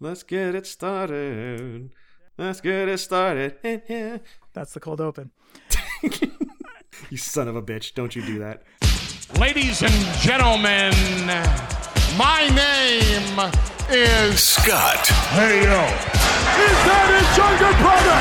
[0.00, 1.90] Let's get it started.
[2.36, 3.56] Let's get it started.
[3.64, 4.18] Yeah.
[4.52, 5.32] That's the cold open.
[7.10, 7.94] You son of a bitch.
[7.94, 8.62] Don't you do that.
[9.40, 10.92] Ladies and gentlemen,
[12.16, 13.52] my name
[13.90, 16.17] is Scott, Hey Yo.
[16.58, 18.18] Is that his younger brother?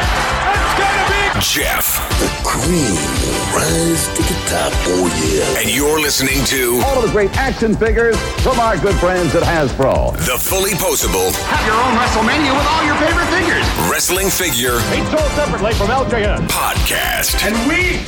[0.54, 4.74] It's gonna be Jeff, The cream will rise to the top.
[4.90, 5.60] Oh, yeah.
[5.62, 9.44] and you're listening to all of the great action figures from our good friends at
[9.44, 10.14] Hasbro.
[10.26, 13.66] the fully poseable Have your own WrestleMania with all your favorite figures.
[13.90, 16.48] Wrestling Figure Each sold separately from LJN.
[16.50, 17.38] Podcast.
[17.46, 18.02] And we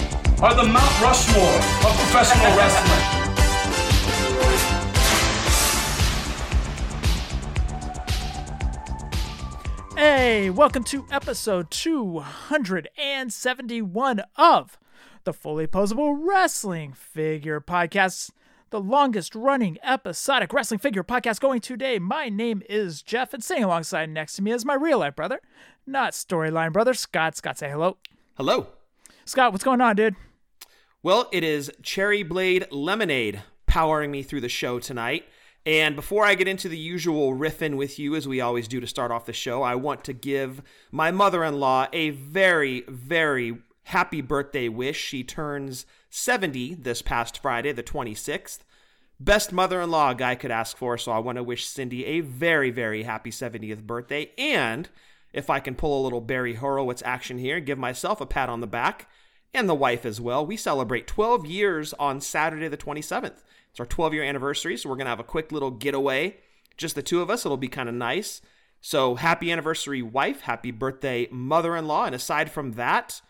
[0.44, 3.19] are the Mount Rushmore of professional wrestling.
[10.02, 14.80] Hey, welcome to episode 271 of
[15.26, 18.32] the Fully Poseable Wrestling Figure Podcast,
[18.70, 22.00] the longest running episodic wrestling figure podcast going today.
[22.00, 25.42] My name is Jeff, and sitting alongside next to me is my real life brother,
[25.86, 27.36] not storyline brother, Scott.
[27.36, 27.98] Scott, say hello.
[28.38, 28.68] Hello.
[29.26, 30.16] Scott, what's going on, dude?
[31.04, 35.26] Well, it is Cherry Blade Lemonade powering me through the show tonight.
[35.66, 38.88] And before I get into the usual riffing with you, as we always do to
[38.88, 43.60] start off the show, I want to give my mother in law a very, very
[43.84, 44.98] happy birthday wish.
[44.98, 48.60] She turns 70 this past Friday, the 26th.
[49.20, 52.06] Best mother in law a guy could ask for, so I want to wish Cindy
[52.06, 54.32] a very, very happy 70th birthday.
[54.38, 54.88] And
[55.34, 58.62] if I can pull a little Barry Horowitz action here, give myself a pat on
[58.62, 59.10] the back
[59.54, 60.46] and the wife as well.
[60.46, 63.42] We celebrate 12 years on Saturday, the 27th.
[63.80, 66.36] It's our 12 year anniversary, so we're going to have a quick little getaway.
[66.76, 67.46] Just the two of us.
[67.46, 68.42] It'll be kind of nice.
[68.82, 70.42] So, happy anniversary, wife.
[70.42, 72.04] Happy birthday, mother in law.
[72.04, 73.22] And aside from that,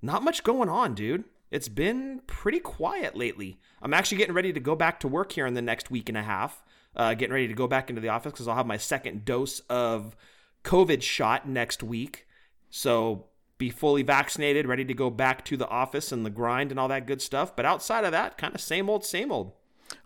[0.00, 1.24] not much going on, dude.
[1.50, 3.58] It's been pretty quiet lately.
[3.82, 6.16] I'm actually getting ready to go back to work here in the next week and
[6.16, 6.64] a half.
[6.96, 9.60] Uh, getting ready to go back into the office because I'll have my second dose
[9.68, 10.16] of
[10.64, 12.26] COVID shot next week.
[12.70, 13.26] So
[13.58, 16.88] be fully vaccinated, ready to go back to the office and the grind and all
[16.88, 17.54] that good stuff.
[17.54, 19.52] But outside of that, kind of same old, same old.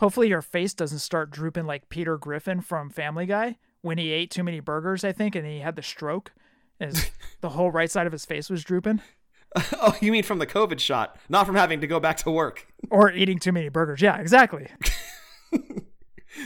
[0.00, 4.30] Hopefully, your face doesn't start drooping like Peter Griffin from Family Guy when he ate
[4.30, 6.32] too many burgers, I think, and he had the stroke.
[6.80, 7.10] And his,
[7.40, 9.00] the whole right side of his face was drooping.
[9.74, 12.66] Oh, you mean from the COVID shot, not from having to go back to work.
[12.90, 14.00] Or eating too many burgers.
[14.00, 14.68] Yeah, exactly.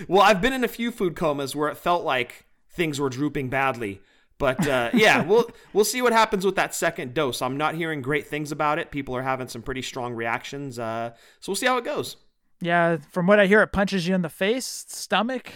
[0.08, 3.48] Well, I've been in a few food comas where it felt like things were drooping
[3.48, 4.00] badly.
[4.38, 7.40] But uh, yeah, we'll we'll see what happens with that second dose.
[7.40, 8.90] I'm not hearing great things about it.
[8.90, 10.78] People are having some pretty strong reactions.
[10.78, 12.16] Uh, so we'll see how it goes.
[12.60, 15.52] Yeah, from what I hear, it punches you in the face, stomach,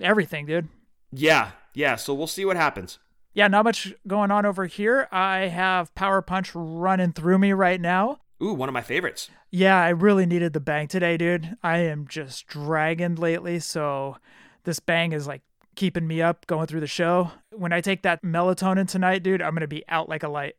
[0.00, 0.68] everything, dude.
[1.12, 1.96] Yeah, yeah.
[1.96, 2.98] So we'll see what happens.
[3.32, 5.08] Yeah, not much going on over here.
[5.10, 8.20] I have Power Punch running through me right now.
[8.42, 9.30] Ooh, one of my favorites.
[9.50, 11.56] Yeah, I really needed the bang today, dude.
[11.62, 14.16] I am just dragging lately, so
[14.64, 15.42] this bang is like
[15.74, 17.32] keeping me up going through the show.
[17.50, 20.56] When I take that melatonin tonight, dude, I'm gonna be out like a light.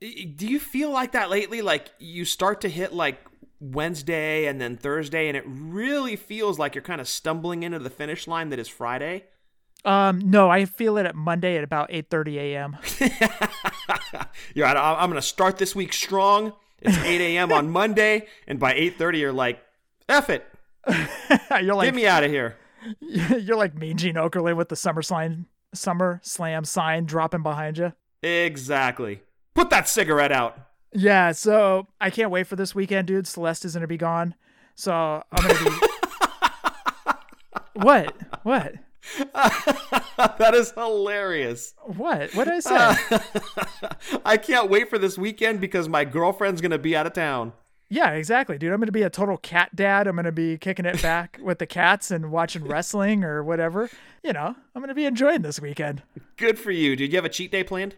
[0.00, 1.60] Do you feel like that lately?
[1.60, 3.18] Like you start to hit like
[3.60, 7.90] Wednesday and then Thursday, and it really feels like you're kind of stumbling into the
[7.90, 9.24] finish line that is Friday.
[9.84, 12.76] Um, no, I feel it at Monday at about 8:30 a.m.
[14.54, 14.76] You're right.
[14.76, 16.52] I- I'm going to start this week strong.
[16.80, 17.52] It's 8 a.m.
[17.52, 19.60] on Monday, and by 8:30, you're like,
[20.08, 20.44] "F it,
[21.62, 22.56] you're like get me out of here."
[23.00, 27.92] you're like Mean Gene Okerlund with the Summer Slam Summer Slam sign dropping behind you.
[28.22, 29.22] Exactly.
[29.54, 30.58] Put that cigarette out.
[30.92, 33.26] Yeah, so I can't wait for this weekend, dude.
[33.26, 34.34] Celeste is gonna be gone,
[34.74, 35.76] so I'm gonna be.
[37.82, 38.14] what?
[38.42, 38.74] What?
[39.34, 41.74] that is hilarious.
[41.84, 42.34] What?
[42.34, 43.18] What did I say?
[44.24, 47.52] I can't wait for this weekend because my girlfriend's going to be out of town.
[47.88, 48.72] yeah, exactly, dude.
[48.72, 50.06] I'm gonna be a total cat dad.
[50.06, 53.88] I'm gonna be kicking it back with the cats and watching wrestling or whatever.
[54.22, 56.02] You know, I'm gonna be enjoying this weekend.
[56.36, 56.96] Good for you.
[56.96, 57.12] dude.
[57.12, 57.96] you have a cheat day planned?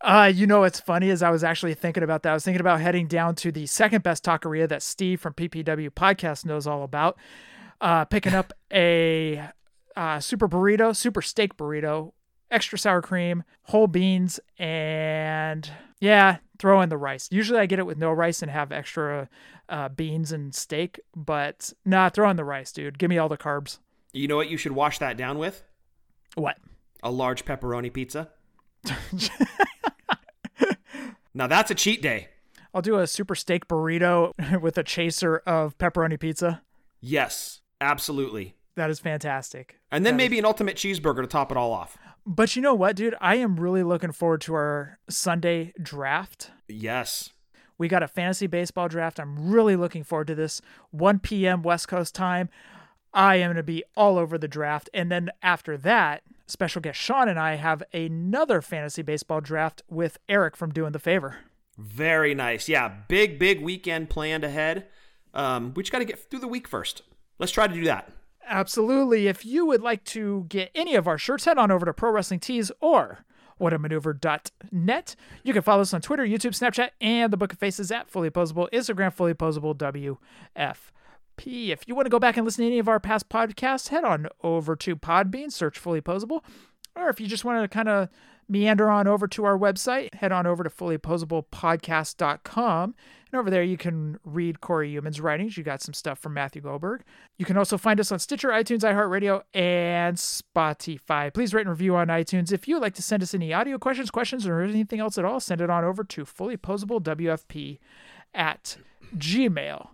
[0.00, 2.30] Uh, you know what's funny is I was actually thinking about that.
[2.30, 5.90] I was thinking about heading down to the second best taqueria that Steve from PPW
[5.90, 7.18] Podcast knows all about.
[7.80, 9.42] Uh, picking up a
[9.96, 12.12] uh, super burrito, super steak burrito,
[12.50, 15.70] extra sour cream, whole beans, and
[16.00, 17.28] yeah, throw in the rice.
[17.30, 19.28] Usually I get it with no rice and have extra
[19.68, 22.98] uh, beans and steak, but nah, throw in the rice, dude.
[22.98, 23.78] Give me all the carbs.
[24.12, 25.62] You know what you should wash that down with?
[26.34, 26.58] What?
[27.02, 28.30] A large pepperoni pizza.
[31.34, 32.28] now that's a cheat day.
[32.74, 36.62] I'll do a super steak burrito with a chaser of pepperoni pizza.
[37.00, 38.56] Yes, absolutely.
[38.76, 39.80] That is fantastic.
[39.90, 41.98] And then That maybe an ultimate cheeseburger to top it all off.
[42.24, 43.16] But you know what, dude?
[43.20, 46.50] I am really looking forward to our Sunday draft.
[46.68, 47.30] Yes.
[47.78, 49.18] We got a fantasy baseball draft.
[49.18, 50.60] I'm really looking forward to this.
[50.90, 51.62] 1 p.m.
[51.62, 52.50] West Coast time.
[53.14, 54.90] I am going to be all over the draft.
[54.92, 60.18] And then after that, special guest Sean and I have another fantasy baseball draft with
[60.28, 61.36] Eric from Doing the Favor.
[61.76, 62.68] Very nice.
[62.68, 64.86] Yeah, big, big weekend planned ahead.
[65.32, 67.02] Um, we just got to get through the week first.
[67.38, 68.10] Let's try to do that.
[68.46, 69.28] Absolutely.
[69.28, 72.10] If you would like to get any of our shirts, head on over to Pro
[72.10, 73.24] Wrestling Tees or
[73.60, 75.16] whatamaneuver.net.
[75.42, 78.30] You can follow us on Twitter, YouTube, Snapchat, and the Book of Faces at Fully
[78.30, 79.76] Poseable, Instagram, Fully Poseable
[81.38, 81.70] WFP.
[81.70, 84.04] If you want to go back and listen to any of our past podcasts, head
[84.04, 86.42] on over to Podbean, search Fully Poseable.
[86.96, 88.08] Or if you just want to kind of
[88.48, 92.94] meander on over to our website, head on over to fullyposeablepodcast.com.
[93.30, 95.58] And over there, you can read Corey Human's writings.
[95.58, 97.02] You got some stuff from Matthew Goldberg.
[97.36, 101.34] You can also find us on Stitcher, iTunes, iHeartRadio, and Spotify.
[101.34, 102.52] Please rate and review on iTunes.
[102.52, 105.26] If you would like to send us any audio questions, questions, or anything else at
[105.26, 107.78] all, send it on over to fullyposeablewfp
[108.34, 108.78] at
[109.14, 109.88] gmail.com.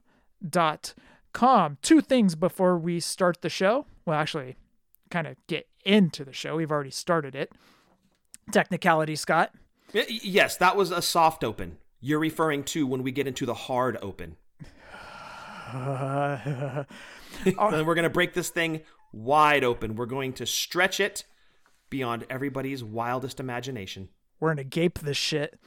[1.82, 3.86] Two things before we start the show.
[4.06, 4.56] Well, actually,
[5.10, 6.56] kind of get into the show.
[6.56, 7.52] We've already started it.
[8.52, 9.52] Technicality, Scott.
[9.92, 11.78] Yes, that was a soft open.
[12.00, 14.36] You're referring to when we get into the hard open.
[15.72, 16.86] and
[17.44, 18.82] we're going to break this thing
[19.12, 19.96] wide open.
[19.96, 21.24] We're going to stretch it
[21.90, 24.08] beyond everybody's wildest imagination.
[24.40, 25.58] We're gonna gape this shit.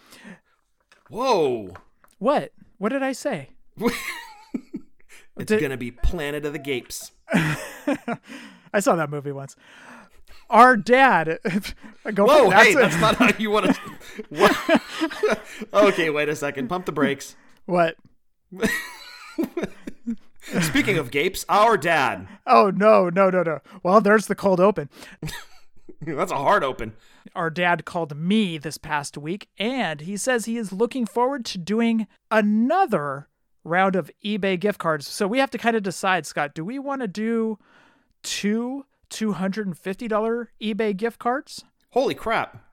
[1.10, 1.74] Whoa.
[2.20, 2.52] What?
[2.78, 3.52] What did I say?
[5.38, 7.12] It's Did- to be Planet of the Gapes.
[7.34, 9.56] I saw that movie once.
[10.50, 11.40] Our dad.
[12.14, 12.54] go Whoa, it.
[12.54, 13.76] hey, a- that's not how you want
[14.32, 15.40] to.
[15.74, 16.68] okay, wait a second.
[16.70, 17.36] Pump the brakes.
[17.66, 17.96] what?
[20.62, 22.28] Speaking of gapes, our dad.
[22.46, 23.60] Oh no, no, no, no.
[23.84, 24.90] Well, there's the cold open.
[26.02, 26.94] That's a hard open.
[27.36, 31.58] Our dad called me this past week, and he says he is looking forward to
[31.58, 33.28] doing another
[33.68, 35.08] round of eBay gift cards.
[35.08, 36.54] So we have to kind of decide, Scott.
[36.54, 37.60] Do we want to do
[38.24, 41.64] two two hundred and fifty dollar eBay gift cards?
[41.92, 42.64] Holy crap.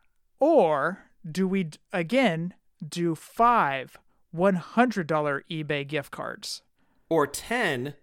[0.41, 2.55] Or do we again
[2.87, 3.99] do five
[4.35, 6.62] $100 eBay gift cards?
[7.08, 7.94] Or 10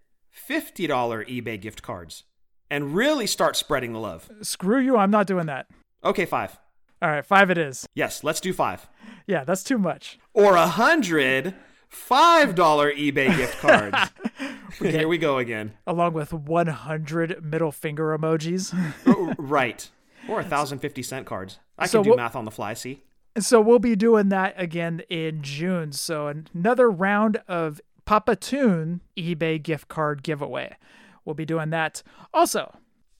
[0.49, 2.23] $50 eBay gift cards.
[2.69, 4.29] And really start spreading the love.
[4.41, 5.67] Screw you, I'm not doing that.
[6.03, 6.57] Okay, five.
[7.01, 7.87] All right, five it is.
[7.93, 8.87] Yes, let's do five.
[9.27, 10.17] Yeah, that's too much.
[10.33, 11.53] Or a hundred
[11.91, 13.97] $5 eBay gift cards.
[14.79, 15.73] Here we go again.
[15.85, 18.73] Along with 100 middle finger emojis.
[19.05, 19.89] Oh, oh, right.
[20.29, 21.59] Or a thousand fifty cent cards.
[21.77, 23.03] I So can do what- math on the fly, see?
[23.39, 25.91] so we'll be doing that again in June.
[25.93, 30.75] So another round of Papa Toon eBay gift card giveaway.
[31.23, 32.03] We'll be doing that.
[32.33, 32.75] Also,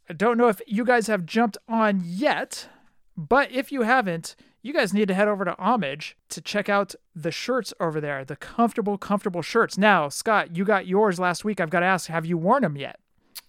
[0.10, 2.68] I don't know if you guys have jumped on yet,
[3.16, 6.94] but if you haven't, you guys need to head over to Homage to check out
[7.16, 9.78] the shirts over there, the comfortable, comfortable shirts.
[9.78, 11.60] Now, Scott, you got yours last week.
[11.60, 13.00] I've got to ask, have you worn them yet?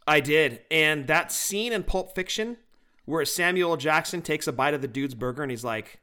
[0.06, 0.62] I did.
[0.70, 2.56] And that scene in Pulp Fiction
[3.05, 6.00] where Samuel Jackson takes a bite of the dude's burger and he's like,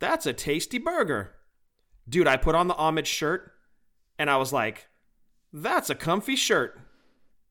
[0.00, 1.34] that's a tasty burger.
[2.08, 3.52] Dude, I put on the homage shirt
[4.18, 4.88] and I was like,
[5.52, 6.80] that's a comfy shirt.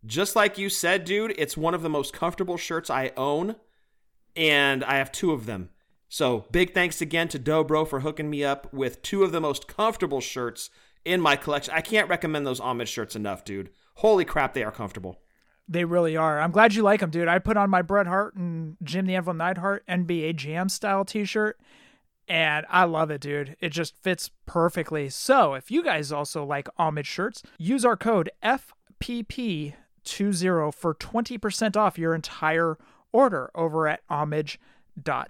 [0.05, 3.55] Just like you said, dude, it's one of the most comfortable shirts I own.
[4.35, 5.69] And I have two of them.
[6.09, 9.67] So big thanks again to Dobro for hooking me up with two of the most
[9.67, 10.69] comfortable shirts
[11.03, 11.73] in my collection.
[11.73, 13.71] I can't recommend those homage shirts enough, dude.
[13.95, 15.19] Holy crap, they are comfortable.
[15.67, 16.39] They really are.
[16.39, 17.27] I'm glad you like them, dude.
[17.27, 21.59] I put on my Bret Hart and Jim the Anvil Neidhart NBA Jam style t-shirt,
[22.27, 23.57] and I love it, dude.
[23.59, 25.09] It just fits perfectly.
[25.09, 29.73] So if you guys also like homage shirts, use our code FPP20
[30.73, 32.77] for 20% off your entire
[33.11, 35.25] order over at homage.com.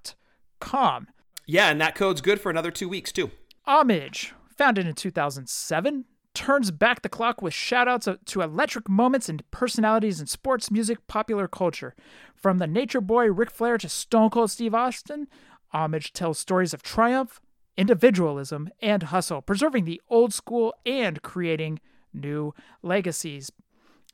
[1.46, 3.32] Yeah, and that code's good for another two weeks, too.
[3.66, 10.20] Homage, founded in 2007, turns back the clock with shoutouts to electric moments and personalities
[10.20, 11.96] in sports, music, popular culture.
[12.36, 15.28] From the Nature Boy Ric Flair to Stone Cold Steve Austin,
[15.74, 17.42] Homage tells stories of triumph,
[17.76, 21.80] individualism, and hustle, preserving the old school and creating
[22.14, 23.52] new legacies.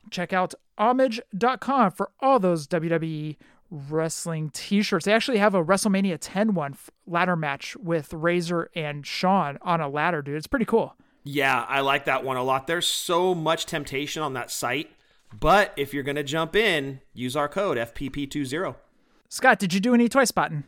[0.10, 3.38] Check out homage.com for all those WWE
[3.74, 5.06] wrestling t-shirts.
[5.06, 6.78] They actually have a WrestleMania 10 one
[7.08, 10.36] ladder match with Razor and Shawn on a ladder, dude.
[10.36, 10.96] It's pretty cool.
[11.24, 12.68] Yeah, I like that one a lot.
[12.68, 14.92] There's so much temptation on that site,
[15.38, 18.76] but if you're going to jump in, use our code FPP20.
[19.30, 20.66] Scott, did you do any toy spotting?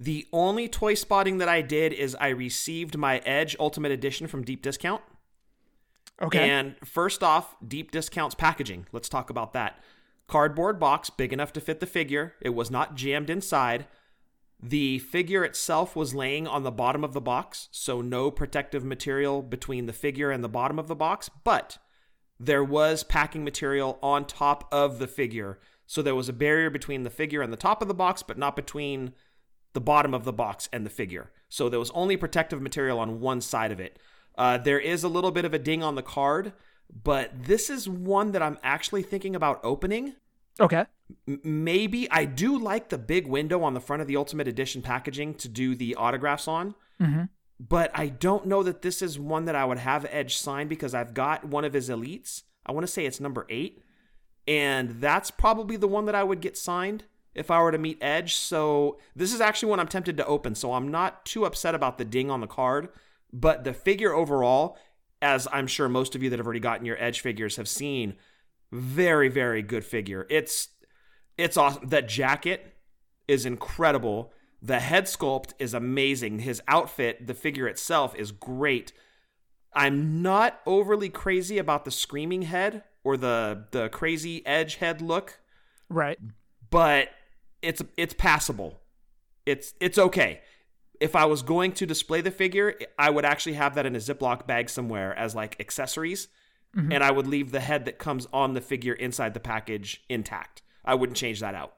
[0.00, 4.42] The only toy spotting that I did is I received my Edge Ultimate Edition from
[4.42, 5.02] Deep Discount.
[6.20, 6.50] Okay.
[6.50, 8.86] And first off, Deep Discount's packaging.
[8.90, 9.78] Let's talk about that.
[10.32, 12.32] Cardboard box, big enough to fit the figure.
[12.40, 13.84] It was not jammed inside.
[14.62, 19.42] The figure itself was laying on the bottom of the box, so no protective material
[19.42, 21.76] between the figure and the bottom of the box, but
[22.40, 27.02] there was packing material on top of the figure So there was a barrier between
[27.02, 29.12] the figure and the top of the box, but not between
[29.74, 31.30] the bottom of the box and the figure.
[31.50, 33.98] So there was only protective material on one side of it.
[34.38, 36.54] Uh, there is a little bit of a ding on the card,
[36.90, 40.14] but this is one that I'm actually thinking about opening.
[40.60, 40.84] Okay.
[41.26, 45.34] Maybe I do like the big window on the front of the Ultimate Edition packaging
[45.34, 46.74] to do the autographs on.
[47.00, 47.24] Mm-hmm.
[47.60, 50.94] But I don't know that this is one that I would have Edge sign because
[50.94, 52.42] I've got one of his elites.
[52.66, 53.82] I want to say it's number eight.
[54.48, 57.04] And that's probably the one that I would get signed
[57.34, 58.34] if I were to meet Edge.
[58.34, 60.54] So this is actually one I'm tempted to open.
[60.54, 62.88] So I'm not too upset about the ding on the card.
[63.32, 64.76] But the figure overall,
[65.20, 68.14] as I'm sure most of you that have already gotten your Edge figures have seen,
[68.72, 70.26] very, very good figure.
[70.30, 70.68] It's
[71.38, 71.88] it's awesome.
[71.88, 72.74] That jacket
[73.28, 74.32] is incredible.
[74.60, 76.40] The head sculpt is amazing.
[76.40, 78.92] His outfit, the figure itself, is great.
[79.74, 85.40] I'm not overly crazy about the screaming head or the the crazy edge head look,
[85.88, 86.18] Right.
[86.70, 87.08] but
[87.62, 88.80] it's it's passable.
[89.46, 90.40] It's it's okay.
[91.00, 93.98] If I was going to display the figure, I would actually have that in a
[93.98, 96.28] Ziploc bag somewhere as like accessories,
[96.74, 100.62] and I would leave the head that comes on the figure inside the package intact.
[100.84, 101.74] I wouldn't change that out.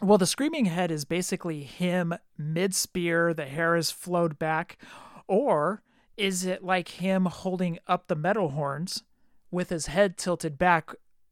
[0.00, 4.78] Well, the screaming head is basically him mid spear, the hair is flowed back,
[5.26, 5.82] or
[6.16, 9.02] is it like him holding up the metal horns
[9.50, 10.90] with his head tilted back,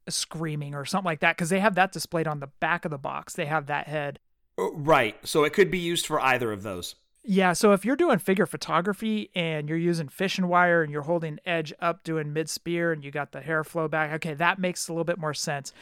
[0.09, 1.37] screaming or something like that?
[1.37, 3.35] Because they have that displayed on the back of the box.
[3.35, 4.19] They have that head.
[4.59, 5.17] Uh, Right.
[5.27, 6.97] So it could be used for either of those.
[7.29, 11.41] Yeah, so if you're doing figure photography and you're using fishing wire and you're holding
[11.45, 14.87] edge up doing mid spear and you got the hair flow back, okay, that makes
[14.87, 15.73] a little bit more sense.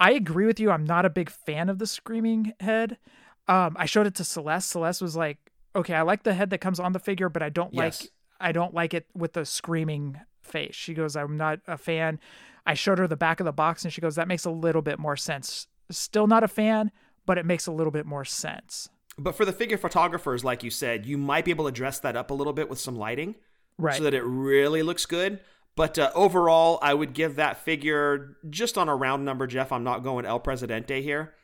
[0.00, 0.72] I agree with you.
[0.72, 2.98] I'm not a big fan of the screaming head.
[3.46, 4.68] Um, I showed it to Celeste.
[4.70, 5.38] Celeste was like,
[5.76, 8.02] "Okay, I like the head that comes on the figure, but I don't Yes.
[8.02, 8.10] like
[8.40, 12.18] I don't like it with the screaming face." She goes, "I'm not a fan."
[12.66, 14.82] I showed her the back of the box and she goes, "That makes a little
[14.82, 16.90] bit more sense." Still not a fan,
[17.26, 18.90] but it makes a little bit more sense.
[19.18, 22.16] But for the figure photographers, like you said, you might be able to dress that
[22.16, 23.34] up a little bit with some lighting.
[23.80, 23.96] Right.
[23.96, 25.38] so that it really looks good.
[25.76, 29.70] But uh, overall, I would give that figure just on a round number, Jeff.
[29.70, 31.34] I'm not going El Presidente here.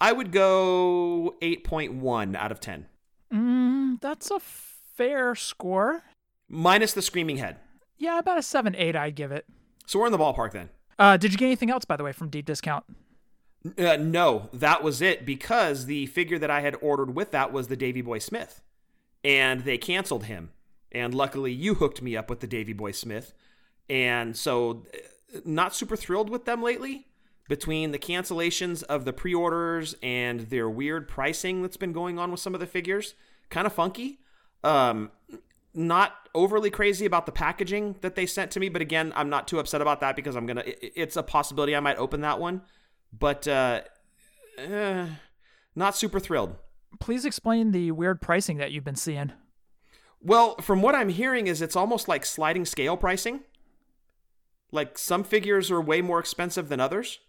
[0.00, 2.86] I would go 8.1 out of 10,
[3.32, 6.02] Mm, that's a fair score.
[6.48, 7.58] minus the screaming head.
[7.96, 8.94] Yeah, about a seven, eight.
[8.96, 9.46] I'd give it.
[9.86, 10.68] So we're in the ballpark then.
[10.98, 12.84] Uh, did you get anything else, by the way, from Deep Discount?
[13.78, 17.68] Uh, no, that was it because the figure that I had ordered with that was
[17.68, 18.60] the Davy Boy Smith,
[19.24, 20.50] and they canceled him.
[20.92, 23.32] And luckily, you hooked me up with the Davy Boy Smith,
[23.88, 27.06] and so uh, not super thrilled with them lately.
[27.48, 32.40] Between the cancellations of the pre-orders and their weird pricing that's been going on with
[32.40, 33.14] some of the figures,
[33.50, 34.18] kind of funky.
[34.64, 35.12] Um,
[35.72, 39.46] not overly crazy about the packaging that they sent to me, but again, I'm not
[39.46, 40.62] too upset about that because I'm gonna.
[40.66, 42.62] it- It's a possibility I might open that one,
[43.12, 43.82] but uh,
[44.58, 45.06] eh,
[45.74, 46.56] not super thrilled.
[47.00, 49.32] Please explain the weird pricing that you've been seeing.
[50.22, 53.40] Well, from what I'm hearing, is it's almost like sliding scale pricing.
[54.72, 57.20] Like some figures are way more expensive than others,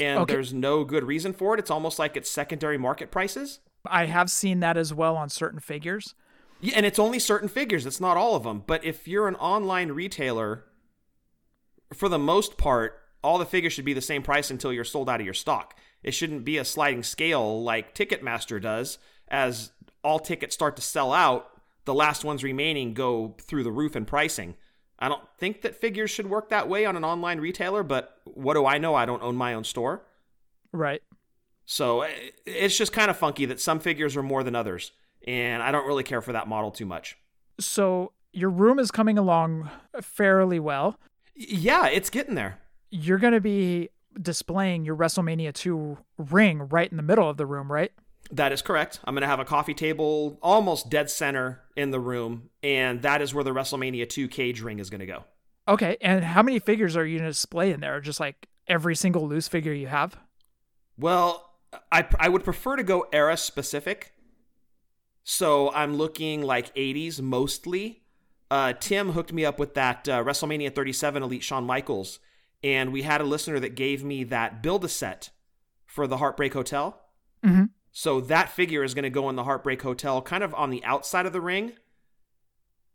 [0.00, 0.34] and Okay.
[0.34, 1.60] there's no good reason for it.
[1.60, 3.60] It's almost like it's secondary market prices.
[3.86, 6.14] I have seen that as well on certain figures.
[6.60, 7.84] Yeah, and it's only certain figures.
[7.84, 8.64] It's not all of them.
[8.66, 10.64] But if you're an online retailer,
[11.92, 15.08] for the most part, all the figures should be the same price until you're sold
[15.08, 15.76] out of your stock.
[16.02, 18.98] It shouldn't be a sliding scale like Ticketmaster does.
[19.28, 19.72] As
[20.04, 21.50] all tickets start to sell out,
[21.86, 24.54] the last ones remaining go through the roof in pricing.
[24.98, 28.54] I don't think that figures should work that way on an online retailer, but what
[28.54, 28.94] do I know?
[28.94, 30.04] I don't own my own store.
[30.72, 31.02] Right.
[31.64, 32.12] So eh,
[32.44, 34.92] it's just kind of funky that some figures are more than others.
[35.26, 37.16] And I don't really care for that model too much.
[37.58, 39.70] So your room is coming along
[40.02, 40.98] fairly well.
[41.34, 42.60] Yeah, it's getting there.
[42.96, 43.88] You're going to be
[44.20, 47.90] displaying your WrestleMania 2 ring right in the middle of the room, right?
[48.30, 49.00] That is correct.
[49.04, 53.20] I'm going to have a coffee table almost dead center in the room, and that
[53.20, 55.24] is where the WrestleMania 2 cage ring is going to go.
[55.66, 55.96] Okay.
[56.00, 58.00] And how many figures are you going to display in there?
[58.00, 60.16] Just like every single loose figure you have?
[60.96, 61.50] Well,
[61.90, 64.12] I, I would prefer to go era specific.
[65.24, 68.02] So I'm looking like 80s mostly.
[68.50, 72.20] Uh, Tim hooked me up with that uh, WrestleMania 37 Elite Shawn Michaels,
[72.64, 75.30] and we had a listener that gave me that build a set
[75.84, 76.98] for the Heartbreak Hotel.
[77.44, 77.68] Mhm.
[77.92, 80.82] So that figure is going to go in the Heartbreak Hotel, kind of on the
[80.84, 81.74] outside of the ring,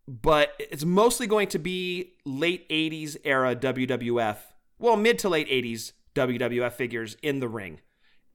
[0.08, 5.94] but it's mostly going to be late 80s era WWF, well, mid to late 80s
[6.16, 7.80] WWF figures in the ring.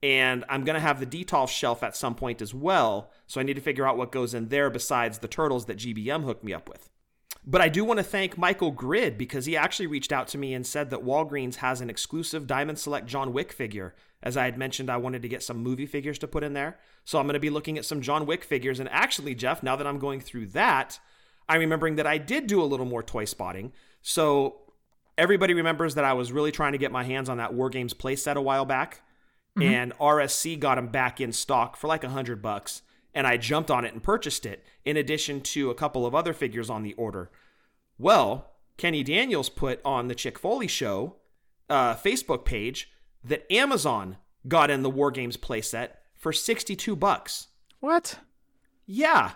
[0.01, 3.43] And I'm going to have the Detolf shelf at some point as well, so I
[3.43, 6.53] need to figure out what goes in there besides the turtles that GBM hooked me
[6.53, 6.89] up with.
[7.47, 10.53] But I do want to thank Michael Grid because he actually reached out to me
[10.53, 13.93] and said that Walgreens has an exclusive Diamond Select John Wick figure.
[14.23, 16.79] As I had mentioned, I wanted to get some movie figures to put in there.
[17.03, 18.79] So I'm going to be looking at some John Wick figures.
[18.79, 20.99] And actually, Jeff, now that I'm going through that,
[21.47, 23.73] I'm remembering that I did do a little more toy spotting.
[24.01, 24.61] So
[25.15, 27.93] everybody remembers that I was really trying to get my hands on that War Games
[27.93, 29.01] playset a while back.
[29.55, 29.71] Mm-hmm.
[29.71, 32.81] And RSC got them back in stock for like a hundred bucks
[33.15, 36.33] and I jumped on it and purchased it, in addition to a couple of other
[36.33, 37.31] figures on the order.
[37.97, 41.15] Well, Kenny Daniels put on the Chick Foley Show
[41.69, 42.91] uh, Facebook page
[43.23, 44.17] that Amazon
[44.47, 47.47] got in the War Games playset for 62 bucks.
[47.79, 48.19] What?
[48.85, 49.31] Yeah.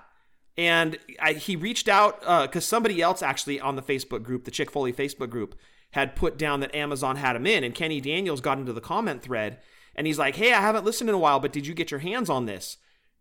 [0.58, 4.70] And I, he reached out because somebody else actually on the Facebook group, the Chick
[4.70, 5.56] Foley Facebook group,
[5.92, 7.64] had put down that Amazon had him in.
[7.64, 9.60] And Kenny Daniels got into the comment thread
[9.96, 12.02] and he's like, Hey, I haven't listened in a while, but did you get your
[12.02, 12.78] hands on this?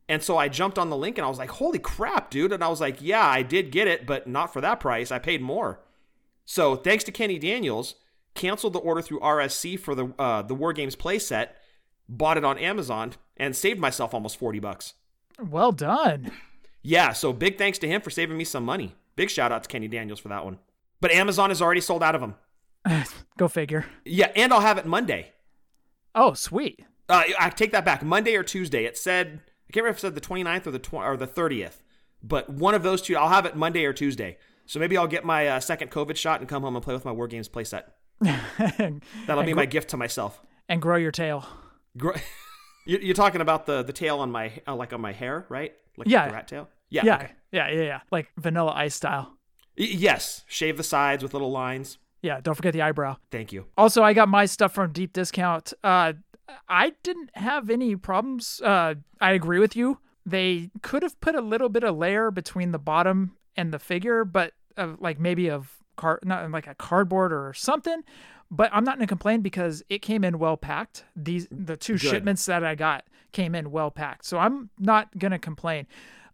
[0.09, 2.53] And so I jumped on the link and I was like, holy crap, dude.
[2.53, 5.13] And I was like, yeah, I did get it, but not for that price.
[5.13, 5.81] I paid more.
[6.47, 7.97] So thanks to Kenny Daniels,
[8.35, 11.49] canceled the order through RSC for the uh, the War Games playset,
[12.09, 14.95] bought it on Amazon, and saved myself almost 40 bucks.
[15.39, 16.33] Well done.
[16.83, 18.95] Yeah, so big thanks to him for saving me some money.
[19.15, 20.59] Big shout out to Kenny Daniels for that one.
[21.01, 22.35] But Amazon has already sold out of them.
[23.37, 23.85] Go figure.
[24.05, 25.33] Yeah, and I'll have it Monday.
[26.15, 26.85] Oh, sweet.
[27.09, 28.03] Uh, I take that back.
[28.03, 28.85] Monday or Tuesday.
[28.85, 31.27] It said I can't remember if it said the 29th or the tw- or the
[31.27, 31.83] 30th,
[32.23, 33.17] but one of those two.
[33.17, 34.39] I'll have it Monday or Tuesday.
[34.67, 37.05] So maybe I'll get my uh, second COVID shot and come home and play with
[37.05, 37.85] my War Games playset.
[39.27, 40.41] That'll be my gift to myself.
[40.69, 41.47] And grow your tail.
[42.87, 45.73] You're talking about the the tail on my uh, like on my hair, right?
[45.97, 46.29] Like Yeah.
[46.29, 46.69] the rat tail.
[46.91, 47.03] Yeah.
[47.05, 47.31] Yeah, okay.
[47.53, 48.01] yeah, yeah, yeah.
[48.11, 49.35] Like vanilla ice style.
[49.79, 50.45] Y- yes.
[50.49, 51.99] Shave the sides with little lines.
[52.23, 53.17] Yeah, don't forget the eyebrow.
[53.31, 53.67] Thank you.
[53.77, 55.73] Also, I got my stuff from Deep Discount.
[55.85, 56.15] Uh,
[56.69, 58.61] I didn't have any problems.
[58.63, 59.99] Uh, I agree with you.
[60.25, 64.25] They could have put a little bit of layer between the bottom and the figure,
[64.25, 68.03] but uh, like maybe of car, not like a cardboard or something.
[68.51, 71.05] But I'm not gonna complain because it came in well packed.
[71.15, 72.03] These the two Good.
[72.03, 75.87] shipments that I got came in well packed, so I'm not gonna complain.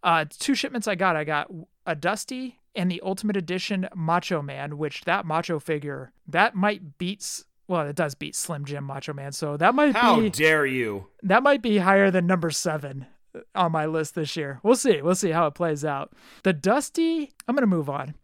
[0.02, 1.16] Uh, two shipments I got.
[1.16, 1.50] I got
[1.86, 7.46] a Dusty and the Ultimate Edition Macho Man, which that Macho figure that might beats.
[7.66, 10.66] Well, it does beat Slim Jim Macho Man, so that might How be How dare
[10.66, 11.06] you?
[11.22, 13.06] that might be higher than number seven
[13.54, 14.60] on my list this year.
[14.62, 15.00] We'll see.
[15.02, 16.12] We'll see how it plays out.
[16.42, 18.14] The Dusty, I'm gonna move on.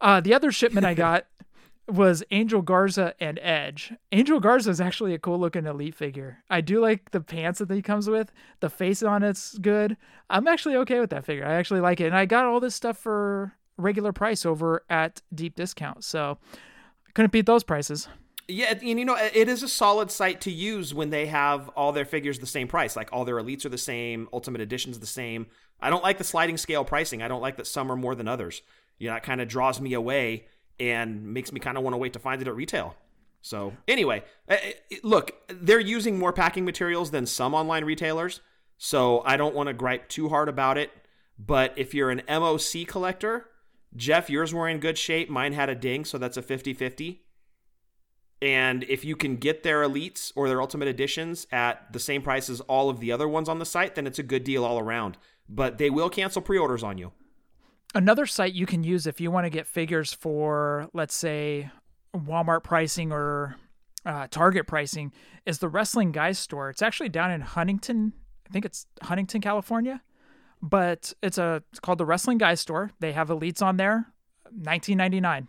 [0.00, 1.26] Uh, the other shipment I got
[1.88, 3.92] was Angel Garza and Edge.
[4.12, 6.38] Angel Garza is actually a cool looking elite figure.
[6.48, 8.30] I do like the pants that he comes with.
[8.60, 9.96] The face on it's good.
[10.28, 11.46] I'm actually okay with that figure.
[11.46, 15.22] I actually like it, and I got all this stuff for regular price over at
[15.34, 16.04] deep discount.
[16.04, 18.08] So I couldn't beat those prices.
[18.50, 21.92] Yeah, and you know, it is a solid site to use when they have all
[21.92, 22.96] their figures the same price.
[22.96, 25.46] Like all their elites are the same, Ultimate Edition's the same.
[25.80, 27.22] I don't like the sliding scale pricing.
[27.22, 28.62] I don't like that some are more than others.
[28.98, 30.46] You know, that kind of draws me away
[30.78, 32.96] and makes me kind of want to wait to find it at retail.
[33.42, 38.40] So anyway, eh, eh, look, they're using more packing materials than some online retailers.
[38.76, 40.90] So I don't want to gripe too hard about it.
[41.38, 43.46] But if you're an MOC collector,
[43.96, 45.30] Jeff, yours were in good shape.
[45.30, 47.22] Mine had a ding, so that's a 50 50.
[48.42, 52.48] And if you can get their elites or their ultimate editions at the same price
[52.48, 54.78] as all of the other ones on the site, then it's a good deal all
[54.78, 55.18] around.
[55.48, 57.12] But they will cancel pre orders on you.
[57.94, 61.70] another site you can use if you want to get figures for let's say
[62.14, 63.56] walmart pricing or
[64.06, 65.12] uh, target pricing
[65.44, 66.70] is the wrestling guys store.
[66.70, 68.12] It's actually down in huntington.
[68.48, 70.00] I think it's huntington california.
[70.62, 72.90] But it's a it's called the wrestling guys store.
[73.00, 74.06] They have elites on there.
[74.44, 75.48] 1999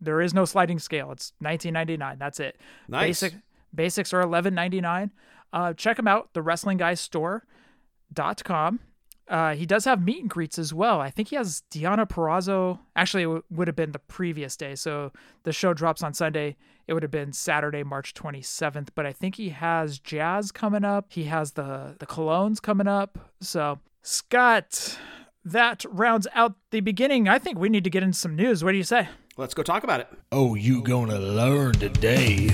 [0.00, 2.56] there is no sliding scale it's 1999 that's it
[2.88, 3.20] Nice.
[3.20, 3.34] basic
[3.74, 5.10] basics are 11.99
[5.52, 8.80] uh, check him out the wrestling guys store.com
[9.28, 11.02] uh, he does have meet and greets as well.
[11.02, 12.78] I think he has Deonna Purrazzo.
[12.96, 14.74] Actually, it w- would have been the previous day.
[14.74, 16.56] So the show drops on Sunday.
[16.86, 18.88] It would have been Saturday, March 27th.
[18.94, 21.08] But I think he has Jazz coming up.
[21.10, 23.18] He has the the Colóns coming up.
[23.42, 24.98] So Scott,
[25.44, 27.28] that rounds out the beginning.
[27.28, 28.64] I think we need to get into some news.
[28.64, 29.10] What do you say?
[29.38, 30.08] Let's go talk about it.
[30.32, 32.48] Oh, you gonna learn today.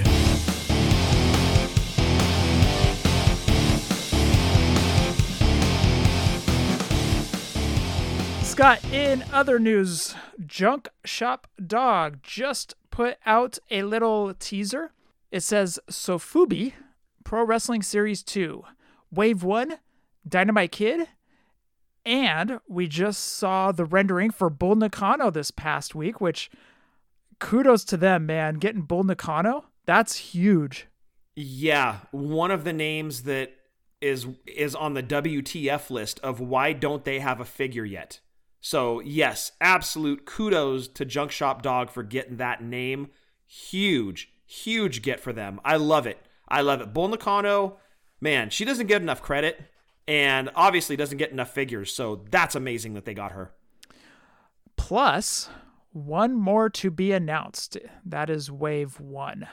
[8.42, 14.92] Scott, in other news, Junk Shop Dog just put out a little teaser.
[15.32, 16.74] It says Sofubi
[17.24, 18.62] Pro Wrestling Series 2,
[19.10, 19.78] Wave 1,
[20.28, 21.08] Dynamite Kid,
[22.04, 26.50] and we just saw the rendering for Bull Nakano this past week, which
[27.38, 28.54] kudos to them, man.
[28.54, 30.86] Getting Bull Nakano, that's huge.
[31.36, 33.52] Yeah, one of the names that
[34.00, 38.20] is is on the WTF list of why don't they have a figure yet.
[38.60, 43.08] So, yes, absolute kudos to Junk Shop Dog for getting that name.
[43.46, 45.60] Huge, huge get for them.
[45.64, 46.18] I love it.
[46.48, 46.94] I love it.
[46.94, 47.76] Bull Nakano,
[48.22, 49.60] man, she doesn't get enough credit
[50.08, 51.92] and obviously doesn't get enough figures.
[51.92, 53.52] So, that's amazing that they got her.
[54.76, 55.50] Plus,
[55.94, 57.78] one more to be announced.
[58.04, 59.46] That is Wave 1.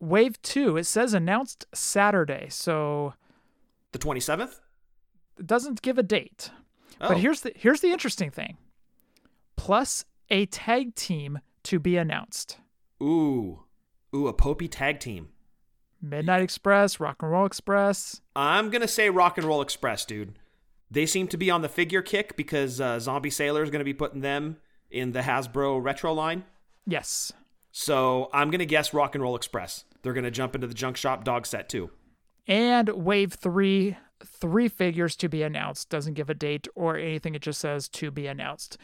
[0.00, 3.14] Wave 2, it says announced Saturday, so
[3.92, 4.60] The 27th?
[5.38, 6.50] it doesn't give a date.
[7.00, 7.08] Oh.
[7.08, 8.56] But here's the here's the interesting thing.
[9.56, 12.58] Plus a tag team to be announced.
[13.02, 13.60] Ooh.
[14.14, 15.28] Ooh, a Popy tag team.
[16.00, 18.20] Midnight Express, Rock and Roll Express.
[18.34, 20.38] I'm going to say Rock and Roll Express, dude.
[20.90, 23.84] They seem to be on the figure kick because uh, Zombie Sailor is going to
[23.84, 24.56] be putting them
[24.90, 26.44] in the Hasbro retro line.
[26.86, 27.32] Yes.
[27.72, 29.84] So I'm going to guess Rock and Roll Express.
[30.02, 31.90] They're going to jump into the Junk Shop dog set too.
[32.46, 35.88] And wave 3, three figures to be announced.
[35.88, 37.34] Doesn't give a date or anything.
[37.34, 38.78] It just says to be announced.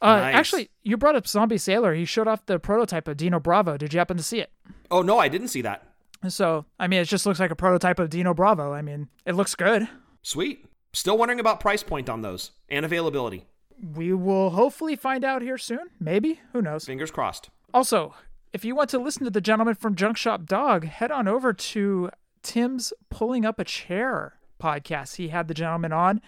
[0.00, 0.34] Uh, Nice.
[0.36, 1.94] Actually, you brought up Zombie Sailor.
[1.94, 3.76] He showed off the prototype of Dino Bravo.
[3.76, 4.52] Did you happen to see it?
[4.90, 5.82] Oh, no, I didn't see that.
[6.28, 8.72] So, I mean, it just looks like a prototype of Dino Bravo.
[8.72, 9.88] I mean, it looks good.
[10.22, 10.64] Sweet.
[10.92, 13.46] Still wondering about price point on those and availability.
[13.80, 15.90] We will hopefully find out here soon.
[16.00, 16.40] Maybe.
[16.52, 16.84] Who knows?
[16.84, 17.50] Fingers crossed.
[17.72, 18.14] Also,
[18.52, 21.52] if you want to listen to the gentleman from Junk Shop Dog, head on over
[21.52, 22.10] to
[22.42, 25.16] Tim's Pulling Up a Chair podcast.
[25.16, 26.20] He had the gentleman on.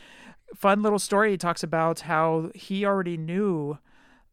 [0.55, 1.33] Fun little story.
[1.33, 3.79] He talks about how he already knew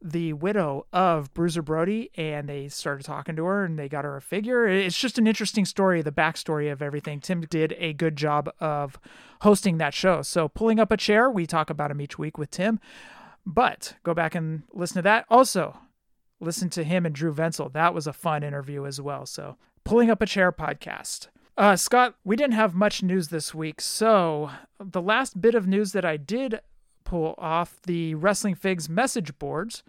[0.00, 4.16] the widow of Bruiser Brody and they started talking to her and they got her
[4.16, 4.66] a figure.
[4.66, 7.20] It's just an interesting story, the backstory of everything.
[7.20, 8.98] Tim did a good job of
[9.40, 10.22] hosting that show.
[10.22, 12.78] So, Pulling Up a Chair, we talk about him each week with Tim.
[13.44, 15.24] But go back and listen to that.
[15.30, 15.78] Also,
[16.40, 17.72] listen to him and Drew Venzel.
[17.72, 19.26] That was a fun interview as well.
[19.26, 21.28] So, pulling up a chair podcast.
[21.56, 23.80] Uh, Scott, we didn't have much news this week.
[23.80, 26.60] So, the last bit of news that I did
[27.08, 29.82] pull off the Wrestling Figs message boards,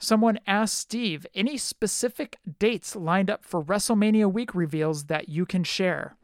[0.00, 5.62] someone asked Steve, any specific dates lined up for WrestleMania week reveals that you can
[5.62, 6.16] share?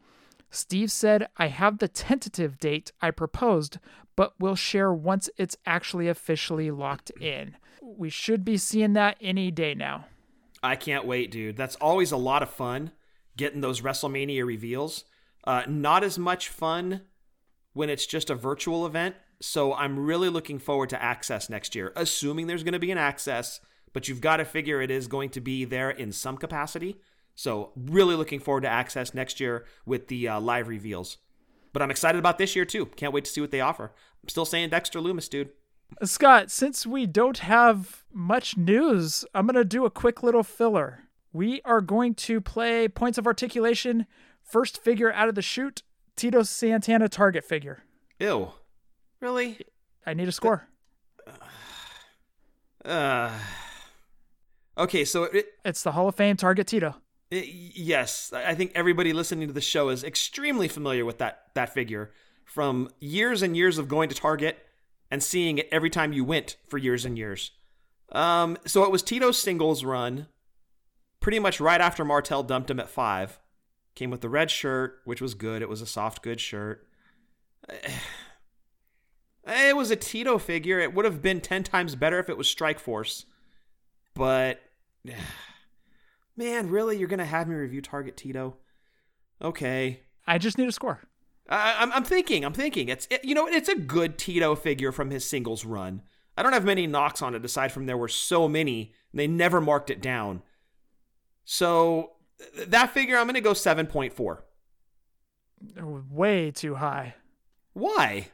[0.49, 3.77] Steve said, I have the tentative date I proposed,
[4.17, 7.55] but we'll share once it's actually officially locked in.
[7.81, 10.07] We should be seeing that any day now.
[10.61, 11.55] I can't wait, dude.
[11.55, 12.91] That's always a lot of fun
[13.37, 15.05] getting those WrestleMania reveals.
[15.45, 17.03] Uh, not as much fun
[17.71, 19.15] when it's just a virtual event.
[19.41, 22.97] So I'm really looking forward to Access next year, assuming there's going to be an
[22.97, 23.59] Access,
[23.91, 27.01] but you've got to figure it is going to be there in some capacity.
[27.33, 31.17] So really looking forward to Access next year with the uh, live reveals.
[31.73, 32.85] But I'm excited about this year too.
[32.85, 33.91] Can't wait to see what they offer.
[34.21, 35.49] I'm still saying Dexter Lumis, dude.
[36.03, 41.05] Scott, since we don't have much news, I'm going to do a quick little filler.
[41.33, 44.05] We are going to play points of articulation,
[44.43, 45.83] first figure out of the chute,
[46.15, 47.83] Tito Santana target figure.
[48.19, 48.51] Ew.
[49.21, 49.59] Really?
[50.05, 50.67] I need a score.
[52.83, 53.29] Uh.
[54.75, 56.95] Okay, so it, It's the Hall of Fame target Tito.
[57.31, 61.71] I- yes, I think everybody listening to the show is extremely familiar with that that
[61.73, 62.11] figure
[62.43, 64.57] from years and years of going to Target
[65.11, 67.51] and seeing it every time you went for years and years.
[68.11, 70.25] Um, so it was Tito's singles run,
[71.19, 73.39] pretty much right after Martel dumped him at five.
[73.93, 75.61] Came with the red shirt, which was good.
[75.61, 76.87] It was a soft, good shirt.
[79.51, 80.79] Eh, it was a Tito figure.
[80.79, 83.25] It would have been ten times better if it was Strike Force,
[84.13, 84.61] but
[86.37, 86.97] Man, really?
[86.97, 88.57] You're gonna have me review Target Tito?
[89.41, 90.01] Okay.
[90.25, 91.01] I just need a score.
[91.49, 92.45] I, I'm, I'm thinking.
[92.45, 92.89] I'm thinking.
[92.89, 96.01] It's it, you know it's a good Tito figure from his singles run.
[96.37, 99.27] I don't have many knocks on it aside from there were so many and they
[99.27, 100.41] never marked it down.
[101.43, 102.11] So
[102.67, 104.45] that figure I'm gonna go seven point four.
[105.79, 107.15] Way too high.
[107.73, 108.29] Why?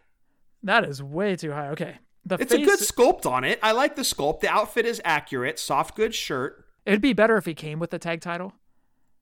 [0.67, 1.69] That is way too high.
[1.69, 1.95] Okay.
[2.25, 3.57] The It's a good sculpt on it.
[3.63, 4.41] I like the sculpt.
[4.41, 5.59] The outfit is accurate.
[5.59, 6.65] Soft good shirt.
[6.85, 8.51] It'd be better if he came with the tag title.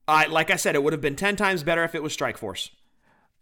[0.08, 2.36] I like I said, it would have been ten times better if it was Strike
[2.36, 2.70] Force.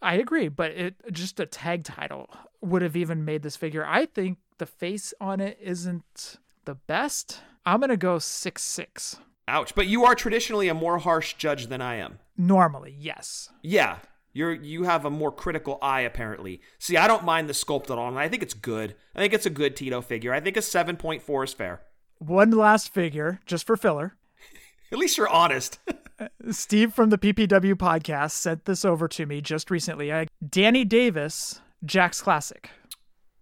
[0.02, 2.28] I agree, but it just a tag title
[2.60, 3.86] would have even made this figure.
[3.86, 6.36] I think the face on it isn't
[6.66, 7.40] the best.
[7.64, 9.16] I'm gonna go six six.
[9.48, 9.74] Ouch.
[9.74, 12.18] But you are traditionally a more harsh judge than I am.
[12.36, 13.48] Normally, yes.
[13.62, 14.00] Yeah,
[14.34, 16.60] you're you have a more critical eye apparently.
[16.78, 18.94] See, I don't mind the sculpt at all, and I think it's good.
[19.14, 20.34] I think it's a good Tito figure.
[20.34, 21.80] I think a seven point four is fair.
[22.18, 24.16] One last figure, just for filler.
[24.92, 25.78] At least you're honest.
[26.50, 30.12] Steve from the PPW podcast sent this over to me just recently.
[30.12, 32.70] I, Danny Davis, Jakks Classic.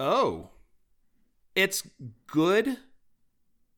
[0.00, 0.50] oh,
[1.54, 1.86] it's
[2.26, 2.78] good,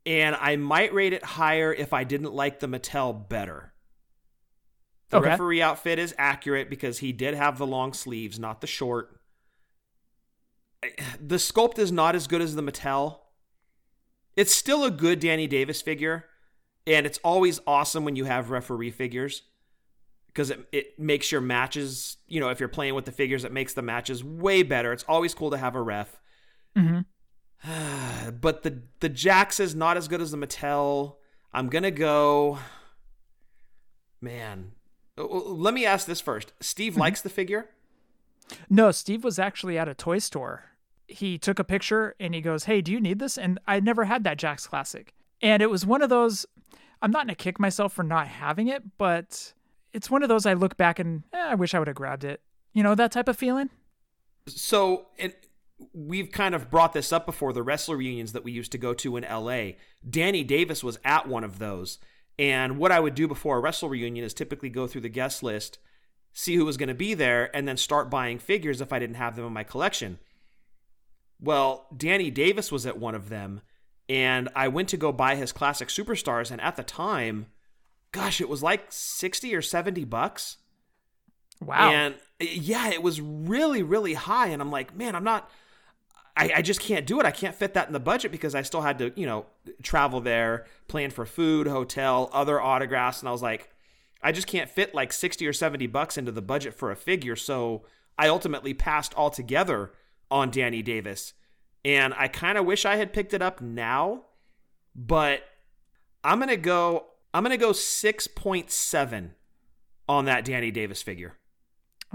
[0.06, 3.72] and I might rate it higher if I didn't like the Mattel better.
[5.14, 5.28] The Okay.
[5.30, 9.20] referee outfit is accurate because he did have the long sleeves, not the short.
[11.20, 13.20] The sculpt is not as good as the Mattel,
[14.36, 16.24] It's still a good Danny Davis figure,
[16.86, 19.42] and it's always awesome when you have referee figures
[20.26, 23.52] because it, it makes your matches, you know, if you're playing with the figures, it
[23.52, 24.92] makes the matches way better.
[24.92, 26.20] It's always cool to have a ref.
[26.76, 28.30] Mm-hmm.
[28.40, 31.16] but the the Jakks is not as good as the Mattel.
[31.52, 32.58] I'm gonna go.
[34.20, 34.72] Man,
[35.16, 36.52] Uh, uh, let me ask this first.
[36.60, 37.00] Steve mm-hmm.
[37.02, 37.70] likes the figure.
[38.68, 40.64] No, Steve was actually at a toy store.
[41.06, 43.38] He took a picture and he goes, Hey, do you need this?
[43.38, 45.14] And I never had that Jakks Classic.
[45.42, 46.46] And it was one of those,
[47.02, 49.52] I'm not going to kick myself for not having it, but
[49.92, 52.24] it's one of those I look back and eh, I wish I would have grabbed
[52.24, 52.40] it.
[52.72, 53.70] You know, that type of feeling?
[54.48, 55.32] So, and
[55.92, 58.94] we've kind of brought this up before the wrestler reunions that we used to go
[58.94, 59.72] to in LA.
[60.08, 61.98] Danny Davis was at one of those.
[62.38, 65.42] And what I would do before a wrestle reunion is typically go through the guest
[65.42, 65.78] list,
[66.32, 69.16] see who was going to be there, and then start buying figures if I didn't
[69.16, 70.18] have them in my collection.
[71.40, 73.60] Well, Danny Davis was at one of them,
[74.08, 77.46] and I went to go buy his classic superstars, and at the time,
[78.12, 80.56] gosh, it was like 60 or 70 bucks.
[81.60, 81.90] Wow.
[81.90, 84.48] And yeah, it was really, really high.
[84.48, 85.50] And I'm like, man, I'm not,
[86.36, 87.26] I, I just can't do it.
[87.26, 89.46] I can't fit that in the budget because I still had to, you know,
[89.82, 93.20] travel there, plan for food, hotel, other autographs.
[93.20, 93.70] And I was like,
[94.22, 97.36] I just can't fit like 60 or 70 bucks into the budget for a figure.
[97.36, 97.84] So
[98.18, 99.92] I ultimately passed altogether
[100.30, 101.34] on Danny Davis.
[101.84, 104.22] And I kind of wish I had picked it up now,
[104.96, 105.42] but
[106.24, 109.30] I'm going to go, I'm going to go 6.7
[110.08, 111.34] on that Danny Davis figure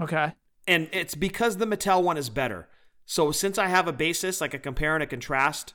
[0.00, 0.32] okay.
[0.66, 2.68] and it's because the Mattel one is better.
[3.10, 5.74] So since I have a basis, like a compare and a contrast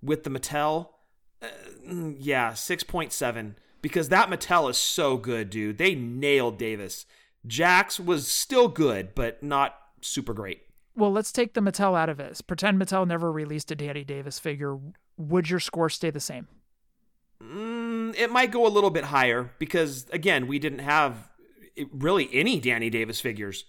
[0.00, 0.88] with the Mattel,
[1.42, 1.48] uh,
[1.86, 5.76] mm, yeah, six point seven because that Mattel is so good, dude.
[5.76, 7.04] They nailed Davis.
[7.46, 10.62] Jakks was still good, but not super great.
[10.96, 12.40] Well, let's take the Mattel out of it.
[12.46, 14.78] Pretend Mattel never released a Danny Davis figure.
[15.18, 16.48] Would your score stay the same?
[17.42, 21.28] Mm, it might go a little bit higher because again, we didn't have
[21.92, 23.66] really any Danny Davis figures.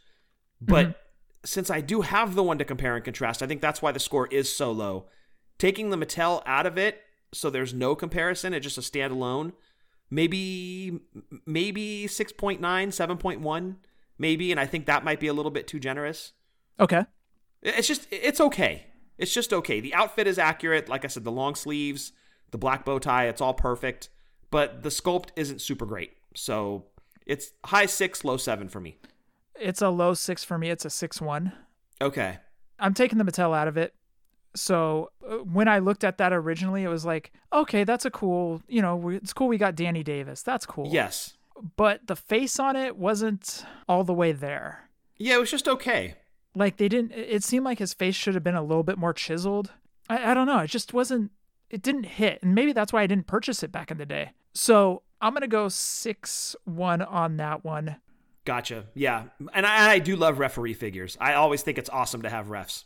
[0.61, 1.01] But
[1.45, 3.99] since I do have the one to compare and contrast, I think that's why the
[3.99, 5.05] score is so low.
[5.57, 7.01] Taking the Mattel out of it,
[7.33, 9.53] so there's no comparison, it's just a standalone.
[10.09, 10.99] Maybe
[11.45, 13.75] maybe 6.9, 7.1,
[14.17, 16.33] maybe, and I think that might be a little bit too generous.
[16.79, 17.05] Okay.
[17.61, 18.87] It's just it's okay.
[19.17, 19.79] It's just okay.
[19.79, 20.89] The outfit is accurate.
[20.89, 22.11] Like I said, the long sleeves,
[22.51, 24.09] the black bow tie, it's all perfect.
[24.51, 26.13] But the sculpt isn't super great.
[26.35, 26.85] So
[27.25, 28.97] it's high six, low seven for me.
[29.59, 30.69] It's a low six for me.
[30.69, 31.53] It's a six one.
[32.01, 32.37] Okay.
[32.79, 33.93] I'm taking the Mattel out of it.
[34.55, 38.61] So uh, when I looked at that originally, it was like, okay, that's a cool,
[38.67, 40.41] you know, it's cool we got Danny Davis.
[40.41, 40.89] That's cool.
[40.91, 41.33] Yes.
[41.75, 44.89] But the face on it wasn't all the way there.
[45.17, 46.15] Yeah, it was just okay.
[46.53, 48.97] Like they didn't, it it seemed like his face should have been a little bit
[48.97, 49.71] more chiseled.
[50.09, 50.59] I, I don't know.
[50.59, 51.31] It just wasn't,
[51.69, 52.39] it didn't hit.
[52.41, 54.31] And maybe that's why I didn't purchase it back in the day.
[54.53, 57.97] So I'm going to go 6 1 on that one.
[58.45, 58.85] Gotcha.
[58.93, 59.25] Yeah.
[59.53, 61.17] And I, I do love referee figures.
[61.19, 62.83] I always think it's awesome to have refs.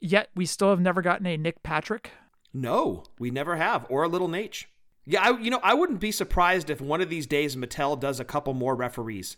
[0.00, 2.10] Yet we still have never gotten a Nick Patrick.
[2.52, 3.86] No, we never have.
[3.88, 4.66] Or a little Nate.
[5.04, 8.18] Yeah, I, you know, I wouldn't be surprised if one of these days Mattel does
[8.20, 9.36] a couple more referees.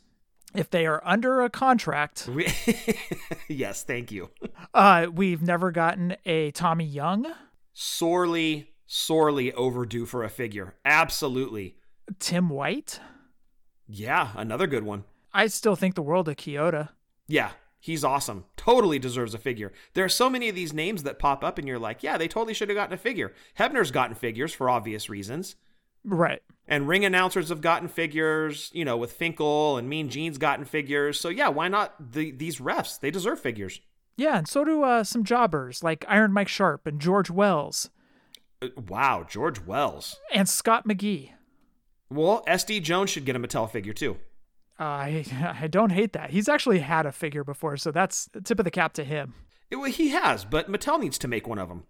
[0.54, 2.54] If they are under a contract, Re-
[3.48, 4.30] yes, thank you.
[4.72, 7.26] uh, we've never gotten a Tommy Young,
[7.72, 10.74] Sorely, sorely overdue for a figure.
[10.84, 11.76] Absolutely.
[12.20, 13.00] Tim White.
[13.88, 15.04] Yeah, another good one.
[15.36, 16.88] I still think the world of Kyoto.
[17.28, 18.44] Yeah, he's awesome.
[18.56, 19.72] Totally deserves a figure.
[19.94, 22.28] There are so many of these names that pop up, and you're like, yeah, they
[22.28, 23.32] totally should have gotten a figure.
[23.58, 25.56] Hebner's gotten figures for obvious reasons.
[26.04, 26.42] Right.
[26.68, 31.18] And ring announcers have gotten figures, you know, with Finkel and Mean Gene's gotten figures.
[31.20, 32.98] So yeah, why not the, these refs?
[32.98, 33.80] They deserve figures.
[34.16, 37.90] Yeah, and so do uh, some jobbers like Iron Mike Sharpe and George Wells
[38.62, 40.16] Uh, Wow, George Wells.
[40.32, 41.32] and Scott McGhee.
[42.08, 44.16] Well, SD Jones should get a Mattel figure too.
[44.78, 46.30] Uh, I I don't hate that.
[46.30, 49.34] He's actually had a figure before, so that's tip of the cap to him.
[49.70, 51.84] It- well, he has, but Mattel needs to make one of them.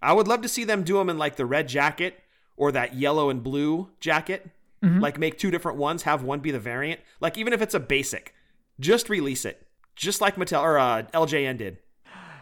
[0.00, 2.20] I would love to see them do them in like the red jacket
[2.56, 4.48] or that yellow and blue jacket.
[4.80, 7.00] Like make two different ones, have one be the variant.
[7.20, 8.32] Like even if it's a basic,
[8.78, 11.78] just release it, just like Mattel or uh, LJN did.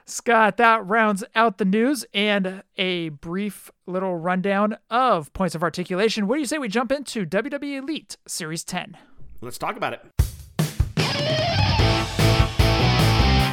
[0.05, 6.27] Scott, that rounds out the news and a brief little rundown of points of articulation.
[6.29, 8.99] What do you say we jump into WWE Elite Series 10?
[9.41, 10.01] Let's talk about it.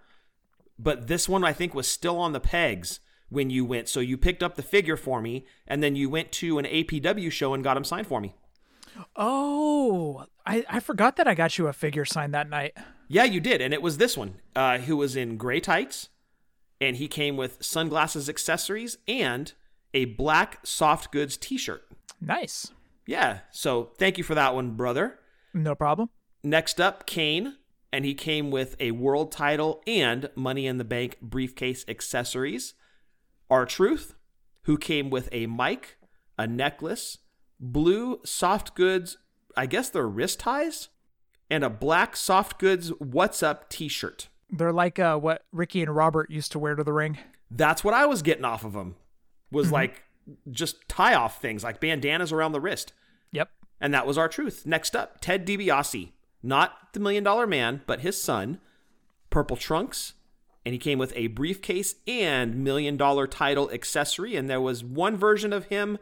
[0.79, 3.89] But this one I think was still on the pegs when you went.
[3.89, 7.29] So you picked up the figure for me and then you went to an APW
[7.33, 8.33] show and got him signed for me.
[9.15, 12.75] Oh, I, I forgot that I got you a figure signed that night.
[13.07, 13.61] Yeah, you did.
[13.61, 16.09] And it was this one, uh, who was in gray tights
[16.81, 19.53] and he came with sunglasses accessories and
[19.93, 21.83] a black soft goods t shirt.
[22.19, 22.71] Nice.
[23.05, 23.39] Yeah.
[23.51, 25.19] So thank you for that one, brother.
[25.53, 26.09] No problem.
[26.43, 27.57] Next up, Kane,
[27.93, 32.73] and he came with a world title and Money in the Bank briefcase accessories.
[33.49, 34.15] R-Truth,
[34.63, 35.97] who came with a mic,
[36.37, 37.17] a necklace,
[37.61, 39.17] blue soft goods,
[39.55, 40.89] I guess they're wrist ties,
[41.49, 44.27] and a black soft goods What's Up t shirt.
[44.49, 47.17] They're like uh, what Ricky and Robert used to wear to the ring.
[47.49, 48.95] That's what I was getting off of them.
[49.51, 50.03] Was like
[50.49, 52.93] just tie off things like bandanas around the wrist.
[53.31, 53.49] Yep.
[53.79, 54.65] And that was R-Truth.
[54.65, 56.11] Next up, Ted DiBiase.
[56.43, 58.59] Not the Million Dollar Man, but his son.
[59.29, 60.13] Purple trunks.
[60.65, 64.35] And he came with a briefcase and Million Dollar title accessory.
[64.35, 65.97] And there was one version of him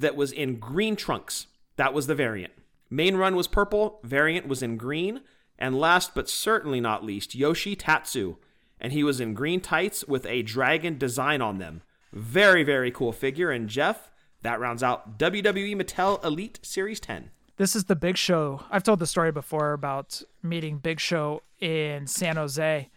[0.00, 1.46] that was in green trunks.
[1.76, 2.52] That was the variant.
[2.90, 5.22] Main run was purple, variant was in green.
[5.58, 8.36] And last but certainly not least, Yoshi Tatsu.
[8.80, 11.82] And he was in green tights with a dragon design on them.
[12.12, 13.50] Very, very cool figure.
[13.50, 14.10] And Jeff,
[14.42, 17.30] that rounds out WWE Mattel Elite Series 10.
[17.56, 18.62] This is the Big Show.
[18.70, 22.88] I've told the story before about meeting Big Show in San Jose,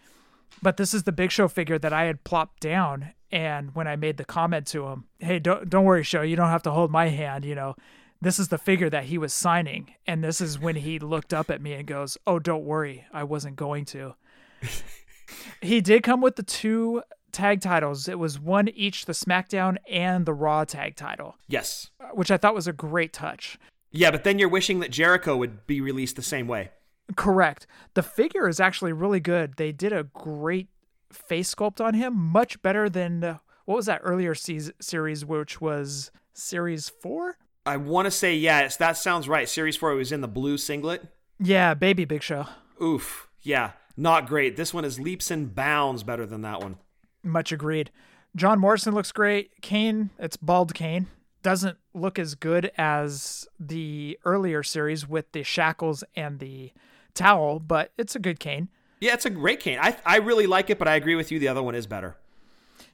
[0.60, 3.12] but this is the Big Show figure that I had plopped down.
[3.30, 6.48] And when I made the comment to him, "Hey, don't don't worry, Show, you don't
[6.48, 7.74] have to hold my hand," you know,
[8.20, 11.50] this is the figure that he was signing, and this is when he looked up
[11.50, 14.14] at me and goes, "Oh, don't worry, I wasn't going to."
[15.60, 18.08] he did come with the two tag titles.
[18.08, 21.90] It was one each, the SmackDown and the Raw tag title, Yes.
[22.00, 23.58] Uh, which I thought was a great touch.
[23.90, 26.70] Yeah, but then you're wishing that Jericho would be released the same way.
[27.16, 27.66] Correct.
[27.94, 29.54] The figure is actually really good.
[29.56, 30.68] They did a great
[31.12, 35.60] face sculpt on him, much better than uh, what was that earlier se- series, which
[35.60, 37.36] was series four?
[37.64, 39.48] I want to say, yes, that sounds right.
[39.48, 41.06] Series 4 was in the blue singlet.
[41.38, 42.46] Yeah, Baby Big Show.
[42.82, 43.28] Oof.
[43.40, 44.56] Yeah, not great.
[44.56, 46.78] This one is leaps and bounds better than that one.
[47.22, 47.92] Much agreed.
[48.34, 49.60] John Morrison looks great.
[49.62, 51.06] Kane, it's bald Kane.
[51.44, 56.72] Doesn't look as good as the earlier series with the shackles and the
[57.14, 58.68] towel, but it's a good Kane.
[59.00, 59.78] Yeah, it's a great Kane.
[59.80, 61.38] I, I really like it, but I agree with you.
[61.38, 62.16] The other one is better.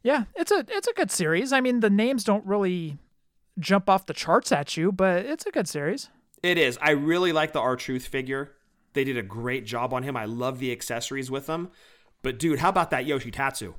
[0.02, 1.52] Yeah, it's a it's a good series.
[1.52, 2.98] I mean, the names don't really
[3.59, 6.09] jump off the charts at you, but it's a good series.
[6.42, 6.78] It is.
[6.81, 8.54] I really like the R Truth figure.
[8.92, 10.16] They did a great job on him.
[10.16, 11.70] I love the accessories with them.
[12.22, 13.74] But dude, how about that Yoshi Tatsu?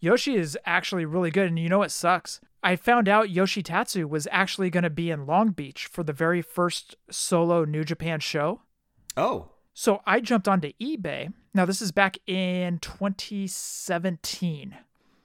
[0.00, 2.40] Yoshi is actually really good, and you know what sucks?
[2.62, 6.12] I found out Yoshi Tatsu was actually going to be in Long Beach for the
[6.12, 8.60] very first solo New Japan show.
[9.16, 11.32] Oh, So I jumped onto eBay.
[11.54, 14.76] Now, this is back in 2017.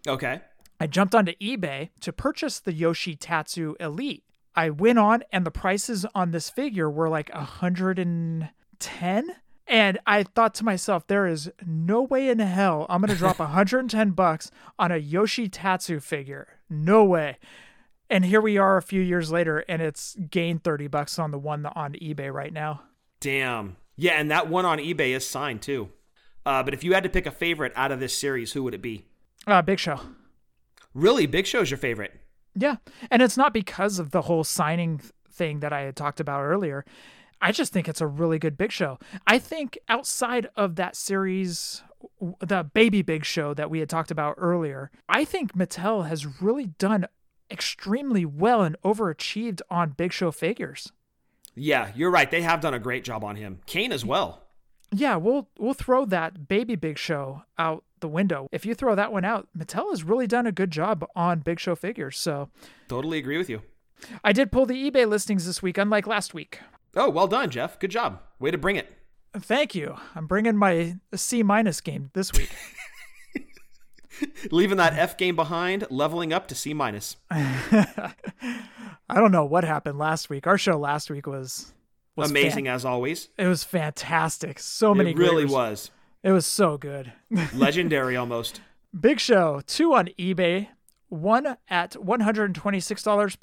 [0.08, 0.42] okay.
[0.78, 4.24] I jumped onto eBay to purchase the Yoshi Tatsu Elite.
[4.56, 9.36] I went on, and the prices on this figure were like 110.
[9.68, 13.40] And I thought to myself, there is no way in hell I'm going to drop
[13.40, 16.60] 110 bucks on a Yoshi Tatsu figure.
[16.70, 17.38] No way.
[18.10, 21.40] And here we are a few years later, and it's gained 30 bucks on the
[21.40, 22.82] one on eBay right now.
[23.22, 23.78] Damn.
[23.98, 25.90] Yeah, and that one on eBay is signed too.
[26.46, 28.74] Uh, but if you had to pick a favorite out of this series, who would
[28.74, 29.06] it be?
[29.48, 30.00] Uh, Big Show.
[30.94, 32.14] Really, Big Show's your favorite.
[32.56, 32.78] Yeah.
[33.12, 36.86] And it's not because of the whole signing thing that I had talked about earlier.
[37.42, 38.98] I just think it's a really good Big Show.
[39.28, 41.84] I think outside of that series,
[42.40, 46.68] the Baby Big Show that we had talked about earlier, I think Mattel has really
[46.68, 47.08] done
[47.52, 50.92] extremely well and overachieved on Big Show figures.
[51.56, 52.30] Yeah, you're right.
[52.30, 53.60] They have done a great job on him.
[53.66, 54.42] Kane as well.
[54.92, 58.48] Yeah, we'll we'll throw that Baby Big Show out the window.
[58.52, 61.60] If you throw that one out, Mattel has really done a good job on Big
[61.60, 62.18] Show figures.
[62.18, 62.50] So
[62.88, 63.62] Totally agree with you.
[64.24, 66.60] I did pull the eBay listings this week, unlike last week.
[66.96, 67.80] Oh, well done, Jeff.
[67.80, 68.22] Good job.
[68.40, 68.92] Way to bring it.
[69.38, 69.96] Thank you.
[70.14, 72.50] I'm bringing my C minus game this week.
[74.52, 77.18] Leaving that F game behind, leveling up to C minus.
[79.10, 80.48] I don't know what happened last week.
[80.48, 81.74] Our show last week was,
[82.16, 83.30] was Amazing fan- as always.
[83.38, 84.60] it was fantastic.
[84.60, 85.92] So many It really great res- was.
[86.24, 87.14] It was so good.
[87.54, 88.62] Legendary almost.
[89.00, 90.70] Big Show, two on eBay,
[91.10, 93.40] one at $126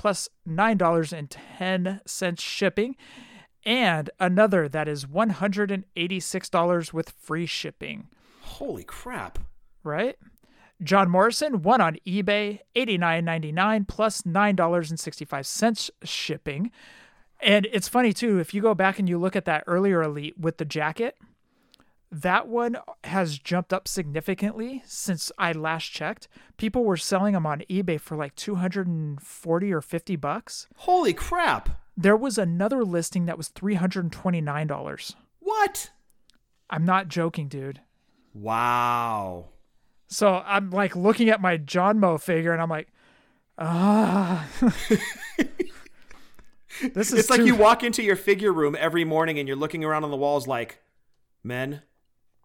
[0.49, 2.97] $9.10 shipping,
[3.65, 8.09] and another that is $186 with free shipping,
[8.41, 9.39] Holy crap.
[9.85, 10.17] right?
[10.83, 16.71] John Morrison, one on eBay, $89.99 plus $9.65 shipping.
[17.41, 20.39] And it's funny too, if you go back and you look at that earlier elite
[20.39, 21.17] with the jacket,
[22.11, 26.29] that one has jumped up significantly since I last checked.
[26.57, 30.69] People were selling them on eBay for like 240 or 50 bucks.
[30.77, 31.81] Holy crap.
[31.97, 35.15] There was another listing that was $329.
[35.41, 35.91] What?
[36.71, 37.81] I'm not joking, dude.
[38.35, 39.52] Wow.
[40.13, 42.89] So I'm like looking at my John Mo figure and I'm like,
[43.59, 44.47] ah.
[46.93, 49.85] this is It's like you walk into your figure room every morning and you're looking
[49.85, 50.81] around on the walls like,
[51.43, 51.83] men,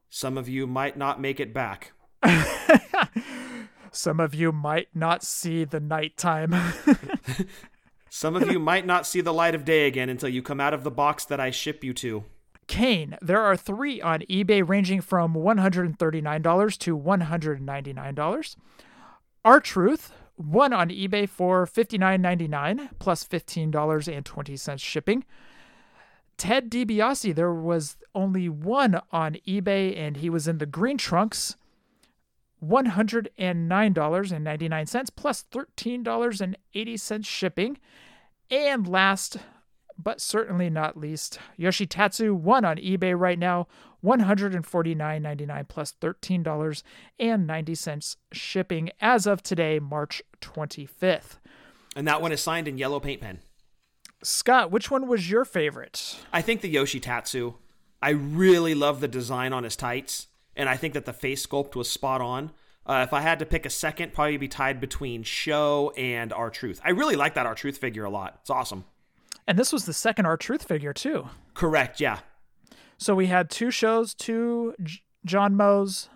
[0.09, 1.91] some of you might not make it back.
[3.91, 6.53] Some of you might not see the nighttime.
[8.09, 10.74] Some of you might not see the light of day again until you come out
[10.74, 12.24] of the box that I ship you to.
[12.68, 18.55] Kane, there are three on eBay ranging from $139 to $199.
[19.45, 25.24] R Truth, one on eBay for $59.99 plus $15.20 shipping.
[26.38, 31.55] Ted DiBiase, there was only one on eBay and he was in the green trunks.
[32.63, 37.78] $109.99 plus $13.80 shipping.
[38.49, 39.38] And last
[39.98, 43.68] but certainly not least, Yoshi Tatsu one on eBay right now,
[44.04, 51.39] $149.99 plus $13.90 shipping as of today, March 25th.
[51.95, 53.39] And that one is signed in yellow paint pen.
[54.24, 56.18] Scott, which one was your favorite?
[56.34, 57.54] I think the Yoshi Tatsu.
[58.02, 61.76] I really love the design on his tights, and I think that the face sculpt
[61.76, 62.52] was spot on.
[62.86, 66.50] Uh, if I had to pick a second, probably be tied between Show and R
[66.50, 66.80] Truth.
[66.86, 68.38] I really like that R Truth figure a lot.
[68.41, 68.86] It's awesome.
[69.48, 71.30] And this was the second R Truth figure, too.
[71.54, 72.20] Correct, yeah.
[72.98, 76.10] So we had two shows, two J- John Moes,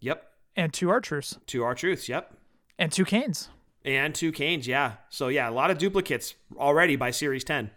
[0.00, 0.22] Yep.
[0.56, 2.32] and two R Truths, Two R Truths, yep.
[2.78, 3.48] and two Kanes.
[3.84, 4.94] And two Kanes, yeah.
[5.08, 7.70] So, yeah, a lot of duplicates already by Series 10.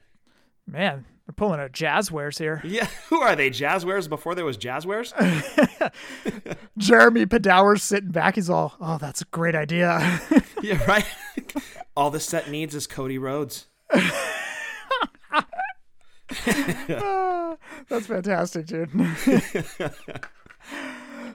[0.67, 2.61] Man, they're pulling out Jazwares here.
[2.65, 3.49] Yeah, who are they?
[3.49, 5.13] Jazwares before there was Jazwares?
[6.77, 8.35] Jeremy Padawer's sitting back.
[8.35, 10.19] He's all, oh, that's a great idea.
[10.61, 11.05] yeah, right?
[11.95, 13.67] All the set needs is Cody Rhodes.
[17.89, 18.89] That's fantastic, dude.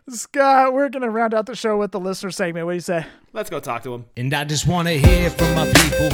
[0.09, 2.66] Scott, we're going to round out the show with the listener segment.
[2.66, 3.07] What do you say?
[3.32, 4.07] Let's go talk to him.
[4.16, 6.09] And I just wanna hear from my people.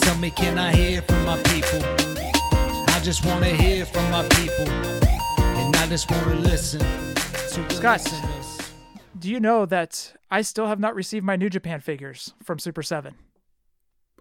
[0.00, 1.80] Tell me, can I hear from my people?
[1.84, 4.68] I just wanna hear from my people.
[4.68, 8.00] And I just wanna listen to Scott.
[8.00, 8.72] listeners.
[9.18, 12.82] Do you know that I still have not received my New Japan figures from Super
[12.82, 13.14] 7?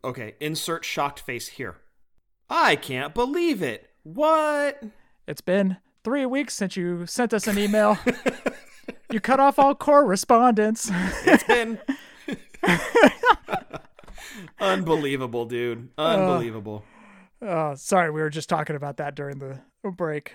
[0.03, 1.77] Okay, insert shocked face here.
[2.49, 3.89] I can't believe it.
[4.03, 4.81] What?
[5.27, 7.97] It's been three weeks since you sent us an email.
[9.11, 10.89] you cut off all correspondence.
[11.25, 11.79] It's been
[14.59, 15.89] unbelievable, dude.
[15.97, 16.83] Uh, unbelievable.
[17.41, 19.59] Oh, sorry, we were just talking about that during the
[19.91, 20.33] break.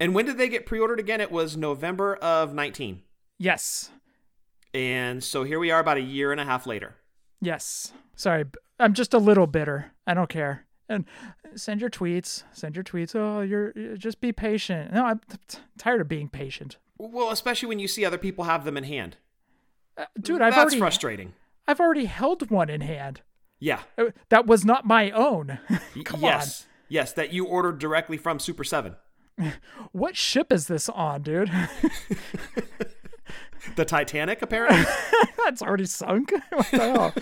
[0.00, 1.20] and when did they get pre-ordered again?
[1.20, 3.02] It was November of 19.
[3.38, 3.90] Yes.
[4.74, 6.96] And so here we are about a year and a half later.
[7.40, 7.92] Yes.
[8.16, 8.44] Sorry,
[8.78, 9.92] I'm just a little bitter.
[10.06, 10.66] I don't care.
[10.92, 11.04] And
[11.54, 12.42] send your tweets.
[12.52, 13.14] Send your tweets.
[13.16, 14.92] Oh, you're, just be patient.
[14.92, 16.76] No, I'm t- tired of being patient.
[16.98, 19.16] Well, especially when you see other people have them in hand.
[19.96, 21.32] Uh, dude, I've That's already frustrating.
[21.66, 23.22] I've already held one in hand.
[23.58, 23.80] Yeah.
[23.96, 25.58] Uh, That was not my own.
[26.04, 26.66] Come yes.
[26.88, 28.96] Yes, that you ordered directly from Super 7.
[29.92, 31.50] What ship is this on, dude?
[33.76, 34.84] The Titanic, apparently.
[35.44, 36.32] That's already sunk.
[36.50, 37.14] What the hell?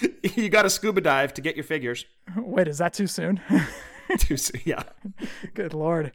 [0.22, 2.04] you got to scuba dive to get your figures.
[2.36, 3.40] Wait, is that too soon?
[4.18, 4.82] Too soon, yeah.
[5.54, 6.12] Good lord.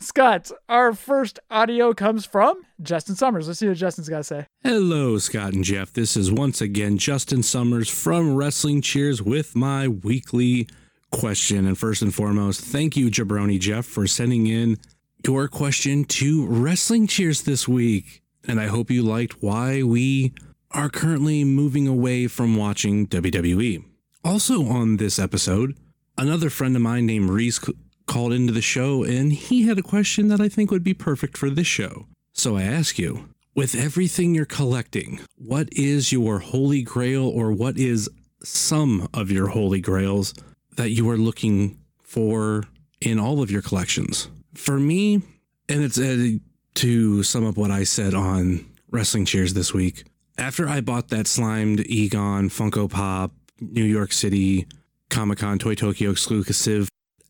[0.00, 3.46] Scott, our first audio comes from Justin Summers.
[3.46, 4.46] Let's see what Justin's got to say.
[4.64, 5.92] Hello, Scott and Jeff.
[5.92, 10.66] This is once again Justin Summers from Wrestling Cheers with my weekly
[11.12, 11.64] question.
[11.64, 14.78] And first and foremost, thank you, Jabroni Jeff, for sending in
[15.24, 18.22] your question to Wrestling Cheers this week.
[18.48, 20.32] And I hope you liked why we
[20.74, 23.84] are currently moving away from watching WWE.
[24.24, 25.76] Also, on this episode,
[26.16, 27.60] another friend of mine named Reese
[28.06, 31.36] called into the show and he had a question that I think would be perfect
[31.36, 32.06] for this show.
[32.32, 37.76] So I ask you, with everything you're collecting, what is your holy grail or what
[37.76, 38.08] is
[38.42, 40.34] some of your holy grails
[40.76, 42.64] that you are looking for
[43.00, 44.28] in all of your collections?
[44.54, 45.22] For me,
[45.68, 46.38] and it's uh,
[46.74, 50.04] to sum up what I said on Wrestling Cheers this week,
[50.38, 54.66] after I bought that slimed Egon Funko Pop New York City
[55.10, 56.88] Comic Con Toy Tokyo exclusive,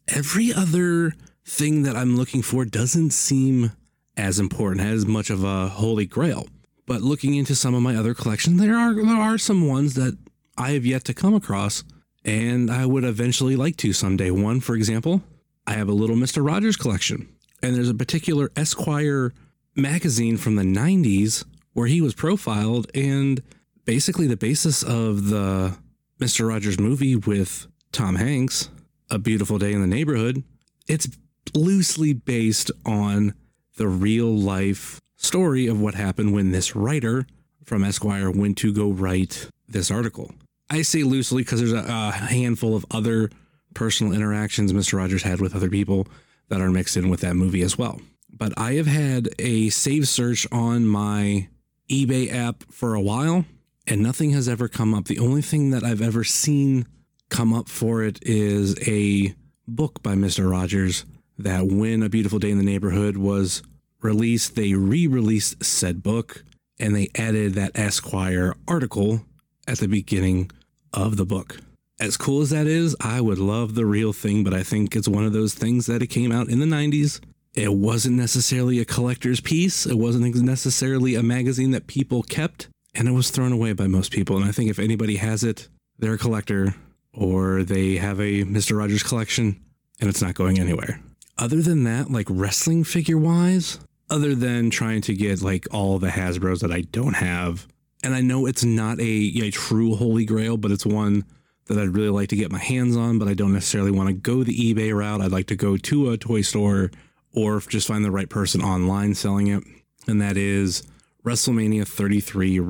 [0.08, 3.72] every other thing that I'm looking for doesn't seem
[4.16, 6.46] as important, as much of a holy grail.
[6.86, 10.16] But looking into some of my other collections, there are there are some ones that
[10.56, 11.84] I have yet to come across,
[12.24, 14.30] and I would eventually like to someday.
[14.30, 15.22] One, for example,
[15.66, 17.28] I have a little Mister Rogers collection,
[17.62, 19.32] and there's a particular Esquire
[19.76, 23.42] magazine from the '90s where he was profiled, and
[23.84, 25.76] basically the basis of the
[26.18, 28.70] Mister Rogers movie with Tom Hanks,
[29.10, 30.42] A Beautiful Day in the Neighborhood.
[30.88, 31.08] It's
[31.54, 33.34] loosely based on
[33.76, 37.26] the real life story of what happened when this writer
[37.64, 40.32] from Esquire went to go write this article.
[40.68, 43.30] I say loosely because there's a, a, handful of other
[43.74, 44.98] personal interactions Mr.
[44.98, 46.06] Rogers had with other people
[46.48, 48.00] that are mixed in with that movie as well.
[48.30, 51.48] But I have had a save search on my
[51.92, 53.44] eBay app for a while
[53.86, 55.04] and nothing has ever come up.
[55.04, 56.86] The only thing that I've ever seen
[57.28, 59.34] come up for it is a
[59.68, 60.50] book by Mr.
[60.50, 61.04] Rogers
[61.36, 63.62] that when A Beautiful Day in the Neighborhood was
[64.00, 66.42] released, they re released said book
[66.80, 69.26] and they added that Esquire article
[69.68, 70.50] at the beginning
[70.94, 71.58] of the book.
[72.00, 75.08] As cool as that is, I would love the real thing, but I think it's
[75.08, 77.20] one of those things that it came out in the 90s.
[77.54, 83.08] It wasn't necessarily a collector's piece, it wasn't necessarily a magazine that people kept, and
[83.08, 84.36] it was thrown away by most people.
[84.36, 86.74] And I think if anybody has it, they're a collector
[87.12, 88.78] or they have a Mr.
[88.78, 89.60] Rogers collection
[90.00, 91.00] and it's not going anywhere.
[91.38, 93.78] Other than that, like wrestling figure wise,
[94.10, 97.66] other than trying to get like all the Hasbros that I don't have,
[98.02, 101.24] and I know it's not a, a true holy grail, but it's one
[101.66, 104.12] that I'd really like to get my hands on, but I don't necessarily want to
[104.12, 105.20] go the eBay route.
[105.20, 106.90] I'd like to go to a toy store
[107.34, 109.64] or just find the right person online selling it.
[110.06, 110.82] And that is
[111.24, 112.60] WrestleMania 33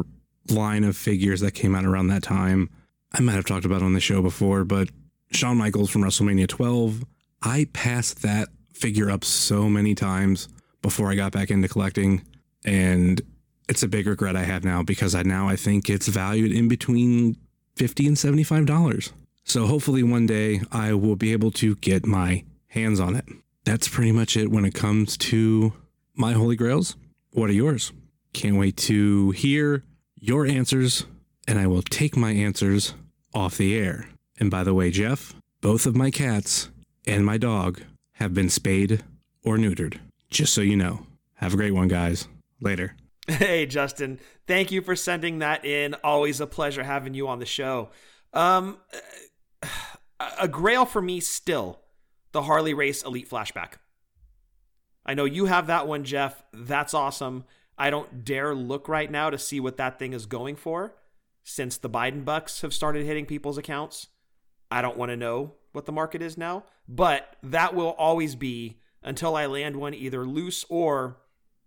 [0.51, 2.69] line of figures that came out around that time.
[3.13, 4.89] I might have talked about on the show before, but
[5.33, 7.05] Shawn Michaels from WrestleMania 12.
[7.43, 10.49] I passed that figure up so many times
[10.83, 12.23] before I got back into collecting,
[12.65, 13.21] and
[13.69, 16.69] it's a big regret I have now because I now I think it's valued in
[16.69, 17.37] between
[17.77, 19.13] fifty and seventy five dollars.
[19.45, 23.25] So hopefully one day I will be able to get my hands on it.
[23.65, 25.73] That's pretty much it when it comes to
[26.15, 26.97] my holy grails.
[27.33, 27.93] What are yours?
[28.33, 29.85] Can't wait to hear
[30.17, 31.07] your answers,
[31.47, 32.95] and I will take my answers
[33.35, 34.09] off the air.
[34.39, 36.71] And by the way, Jeff, both of my cats
[37.07, 37.83] and my dog
[38.15, 39.05] have been spayed
[39.45, 40.01] or neutered.
[40.31, 41.07] Just so you know.
[41.35, 42.29] Have a great one, guys.
[42.61, 42.97] Later.
[43.29, 44.19] Hey, Justin.
[44.47, 45.95] Thank you for sending that in.
[46.03, 47.91] Always a pleasure having you on the show.
[48.33, 48.79] Um,
[50.41, 51.82] a grail for me still
[52.33, 53.75] the Harley Race Elite Flashback.
[55.05, 56.43] I know you have that one, Jeff.
[56.53, 57.45] That's awesome.
[57.79, 60.95] I don't dare look right now to see what that thing is going for
[61.45, 64.09] since the Biden bucks have started hitting people's accounts.
[64.71, 68.79] I don't want to know what the market is now, but that will always be
[69.03, 71.19] until I land one either loose or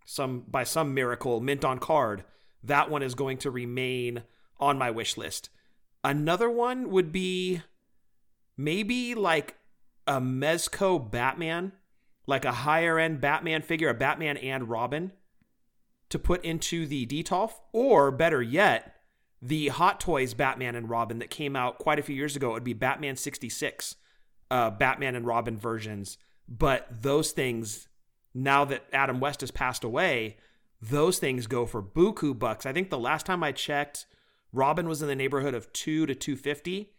[0.06, 2.24] some by some miracle mint on card.
[2.64, 4.24] That one is going to remain
[4.60, 5.50] on my wish list.
[6.04, 7.62] Another one would be
[8.56, 9.56] maybe like
[10.08, 11.72] a Mezco Batman,
[12.28, 15.12] like a higher end Batman figure, a Batman and Robin
[16.10, 18.96] to put into the Detolf, or better yet,
[19.42, 22.52] the Hot Toys Batman and Robin that came out quite a few years ago.
[22.52, 23.96] It would be Batman 66,
[24.52, 26.18] uh, Batman and Robin versions.
[26.48, 27.88] But those things,
[28.34, 30.38] now that Adam West has passed away,
[30.82, 32.66] those things go for buku bucks.
[32.66, 34.06] I think the last time I checked,
[34.54, 36.94] Robin was in the neighborhood of two to 250,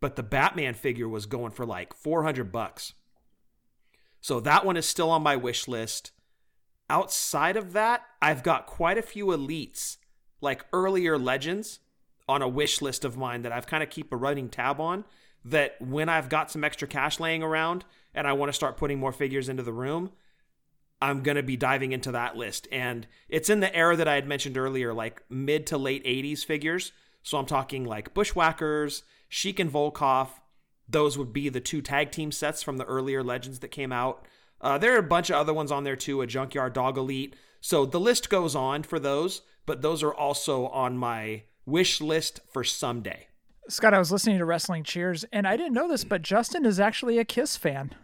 [0.00, 2.92] but the Batman figure was going for like 400 bucks.
[4.20, 6.10] So that one is still on my wish list.
[6.90, 9.96] Outside of that, I've got quite a few elites,
[10.40, 11.80] like earlier legends,
[12.28, 15.04] on a wish list of mine that I've kind of keep a running tab on.
[15.44, 17.84] That when I've got some extra cash laying around
[18.14, 20.10] and I want to start putting more figures into the room,
[21.00, 22.66] I'm going to be diving into that list.
[22.72, 26.44] And it's in the era that I had mentioned earlier, like mid to late 80s
[26.44, 26.92] figures.
[27.22, 30.28] So I'm talking like Bushwhackers, Sheik and Volkoff.
[30.88, 34.24] Those would be the two tag team sets from the earlier Legends that came out.
[34.60, 37.34] Uh, there are a bunch of other ones on there too, a Junkyard Dog Elite.
[37.60, 42.40] So the list goes on for those, but those are also on my wish list
[42.52, 43.26] for someday.
[43.68, 46.78] Scott, I was listening to Wrestling Cheers, and I didn't know this, but Justin is
[46.78, 47.94] actually a Kiss fan.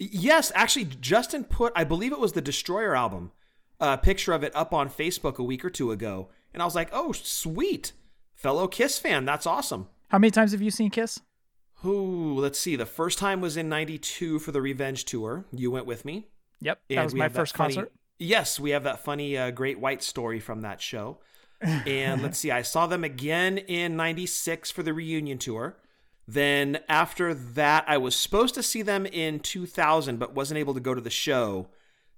[0.00, 3.30] Yes, actually, Justin put, I believe it was the Destroyer album,
[3.78, 6.28] a picture of it up on Facebook a week or two ago.
[6.52, 7.92] And I was like, oh, sweet.
[8.34, 9.24] Fellow Kiss fan.
[9.24, 9.88] That's awesome.
[10.08, 11.20] How many times have you seen Kiss?
[11.84, 12.76] Ooh, let's see.
[12.76, 15.44] The first time was in 92 for the Revenge Tour.
[15.52, 16.28] You went with me.
[16.60, 16.80] Yep.
[16.90, 17.92] And that was my first funny- concert.
[18.18, 21.18] Yes, we have that funny uh, Great White story from that show.
[21.86, 25.76] And let's see, I saw them again in 96 for the reunion tour.
[26.26, 30.80] Then after that, I was supposed to see them in 2000, but wasn't able to
[30.80, 31.68] go to the show.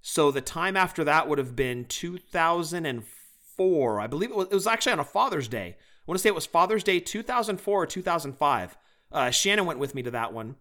[0.01, 3.99] So the time after that would have been 2004.
[3.99, 5.77] I believe it was, it was actually on a Father's Day.
[6.01, 8.77] I want to say it was Father's Day 2004 or 2005.
[9.11, 10.55] Uh, Shannon went with me to that one.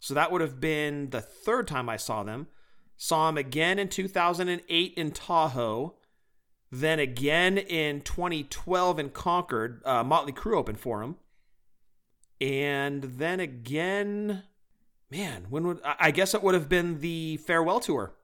[0.00, 2.48] So that would have been the third time I saw them.
[2.96, 5.94] Saw them again in 2008 in Tahoe.
[6.72, 9.82] Then again in 2012 in Concord.
[9.84, 11.16] Uh, Motley Crue opened for them.
[12.40, 14.44] And then again,
[15.10, 18.14] man, when would I guess it would have been the farewell tour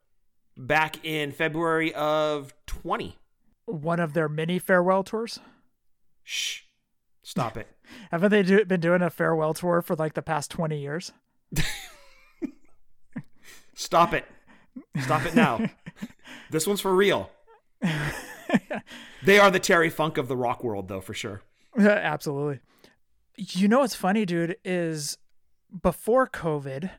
[0.57, 3.17] back in February of 20.
[3.67, 5.39] One of their mini farewell tours.
[6.29, 6.63] Shh.
[7.23, 7.69] Stop it.
[8.11, 11.13] Haven't they do, been doing a farewell tour for like the past 20 years?
[13.75, 14.25] Stop it.
[15.03, 15.71] Stop it now.
[16.51, 17.31] this one's for real.
[19.25, 21.43] they are the Terry Funk of the rock world, though, for sure.
[21.79, 22.61] Absolutely.
[23.37, 25.19] You know what's funny, dude, is
[25.83, 26.91] before COVID,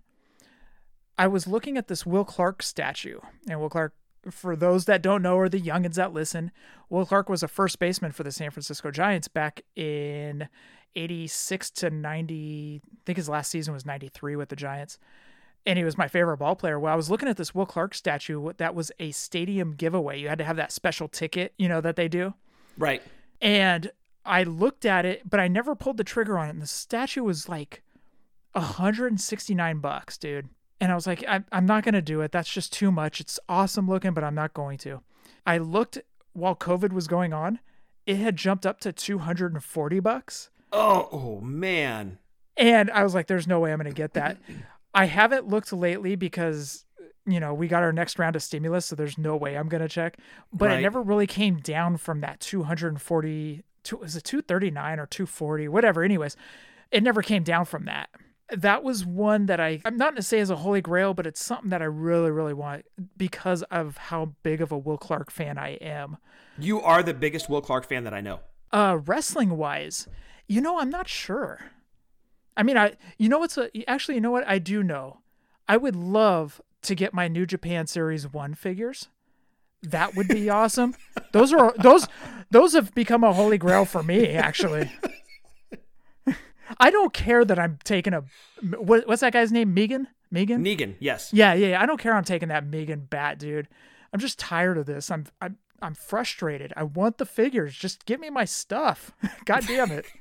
[1.17, 3.19] I was looking at this Will Clark statue.
[3.49, 3.93] And Will Clark,
[4.31, 6.51] for those that don't know or the youngins that listen,
[6.89, 10.47] Will Clark was a first baseman for the San Francisco Giants back in
[10.95, 12.81] 86 to 90.
[12.85, 14.97] I think his last season was 93 with the Giants.
[15.65, 16.79] And he was my favorite ball player.
[16.79, 18.39] Well, I was looking at this Will Clark statue.
[18.39, 20.19] what- That was a stadium giveaway.
[20.19, 22.33] You had to have that special ticket, you know, that they do.
[22.77, 23.01] Right.
[23.41, 23.91] And
[24.25, 26.51] I looked at it, but I never pulled the trigger on it.
[26.51, 27.83] And the statue was like
[28.53, 30.49] 169 bucks, dude.
[30.79, 32.31] And I was like, I, I'm not going to do it.
[32.31, 33.19] That's just too much.
[33.19, 35.01] It's awesome looking, but I'm not going to.
[35.45, 35.97] I looked
[36.33, 37.59] while COVID was going on,
[38.05, 40.49] it had jumped up to 240 bucks.
[40.71, 42.19] Oh, oh man.
[42.55, 44.37] And I was like, there's no way I'm going to get that.
[44.93, 46.85] I haven't looked lately because,
[47.25, 49.81] you know, we got our next round of stimulus, so there's no way I'm going
[49.81, 50.17] to check.
[50.53, 50.79] But Right.
[50.79, 56.03] it never really came down from that 240, two, was it 239 or 240, whatever.
[56.03, 56.35] Anyways,
[56.91, 58.09] it never came down from that.
[58.49, 61.27] That was one that I, I'm not going to say as a holy grail, but
[61.27, 62.85] it's something that I really, really want
[63.17, 66.17] because of how big of a Will Clark fan I am.
[66.57, 68.39] You are the biggest Will Clark fan that I know.
[68.71, 70.07] Uh, wrestling wise,
[70.47, 71.59] you know, I'm not sure.
[72.55, 74.47] I mean, I, you know, what's a, actually, you know what?
[74.47, 75.19] I do know.
[75.67, 79.09] I would love to get my New Japan Series 1 figures.
[79.83, 80.95] That would be awesome.
[81.33, 82.07] Those are, those,
[82.49, 84.91] those have become a holy grail for me, actually.
[86.79, 88.23] I don't care that I'm taking a,
[88.77, 89.73] what, what's that guy's name?
[89.73, 90.07] Megan?
[90.31, 90.63] Megan?
[90.63, 91.31] Negan, yes.
[91.33, 91.81] Yeah, yeah, yeah.
[91.81, 92.13] I don't care.
[92.13, 93.67] I'm taking that Megan bat, dude.
[94.13, 95.09] I'm just tired of this.
[95.09, 96.73] I'm, I'm, I'm frustrated.
[96.75, 97.75] I want the figures.
[97.75, 99.11] Just give me my stuff.
[99.45, 100.05] God damn it.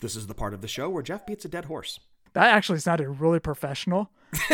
[0.00, 2.00] This is the part of the show where Jeff beats a dead horse.
[2.32, 4.10] That actually sounded really professional.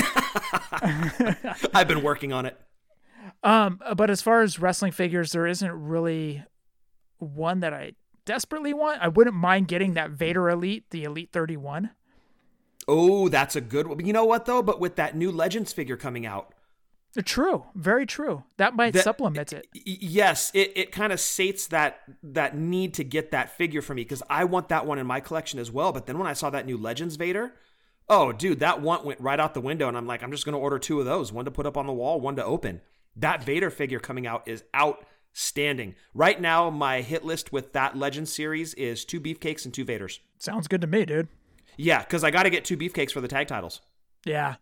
[1.72, 2.60] I've been working on it.
[3.42, 6.44] Um, but as far as wrestling figures, there isn't really
[7.18, 7.94] one that I
[8.24, 9.00] desperately want.
[9.02, 11.90] I wouldn't mind getting that Vader Elite, the Elite 31.
[12.86, 14.04] Oh, that's a good one.
[14.04, 14.62] You know what though?
[14.62, 16.54] But with that new Legends figure coming out,
[17.16, 18.42] uh, True, very true.
[18.56, 19.66] That might That- supplement it.
[19.72, 24.02] yes, it, it kind of sates that that need to get that figure for me
[24.02, 25.92] because I want that one in my collection as well.
[25.92, 27.54] But then when I saw that new Legends Vader,
[28.08, 30.58] oh dude, that one went right out the window, and I'm like, I'm just gonna
[30.58, 32.80] order two of those, one to put up on the wall, one to open.
[33.16, 34.64] That Vader figure coming out is
[35.34, 35.94] outstanding.
[36.14, 40.20] Right now, my hit list with that Legend series is two beefcakes and two Vaders.
[40.38, 41.28] Sounds good to me, dude.
[41.76, 43.80] Yeah, because I got to get two beefcakes for the tag titles.
[44.24, 44.56] Yeah,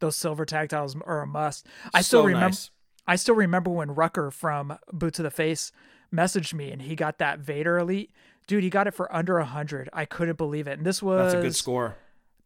[0.00, 1.66] those silver tag titles are a must.
[1.92, 2.46] I So still remember.
[2.46, 2.70] nice.
[3.06, 5.70] I still remember when Rucker from Boot to the Face
[6.12, 8.10] messaged me and he got that Vader Elite.
[8.48, 9.88] Dude, he got it for under a hundred.
[9.92, 10.78] I couldn't believe it.
[10.78, 11.96] And this was That's a good score.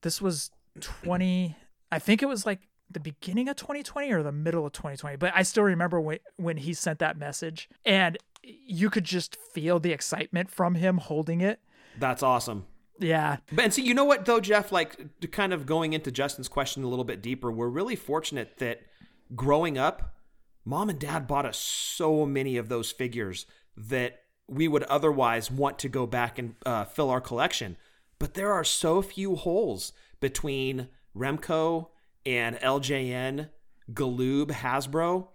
[0.03, 0.51] This was
[0.81, 1.57] twenty.
[1.93, 2.61] I think it was like
[2.91, 5.16] the beginning of 2020 or the middle of 2020.
[5.16, 9.78] But I still remember when when he sent that message, and you could just feel
[9.78, 11.61] the excitement from him holding it.
[11.99, 12.66] That's awesome.
[12.99, 14.72] Yeah, But and see, you know what though, Jeff?
[14.72, 18.82] Like kind of going into Justin's question a little bit deeper, we're really fortunate that
[19.34, 20.16] growing up,
[20.66, 25.78] mom and dad bought us so many of those figures that we would otherwise want
[25.78, 27.78] to go back and uh, fill our collection.
[28.18, 31.88] But there are so few holes between Remco
[32.25, 33.49] and LJN,
[33.93, 35.29] Galoob, Hasbro.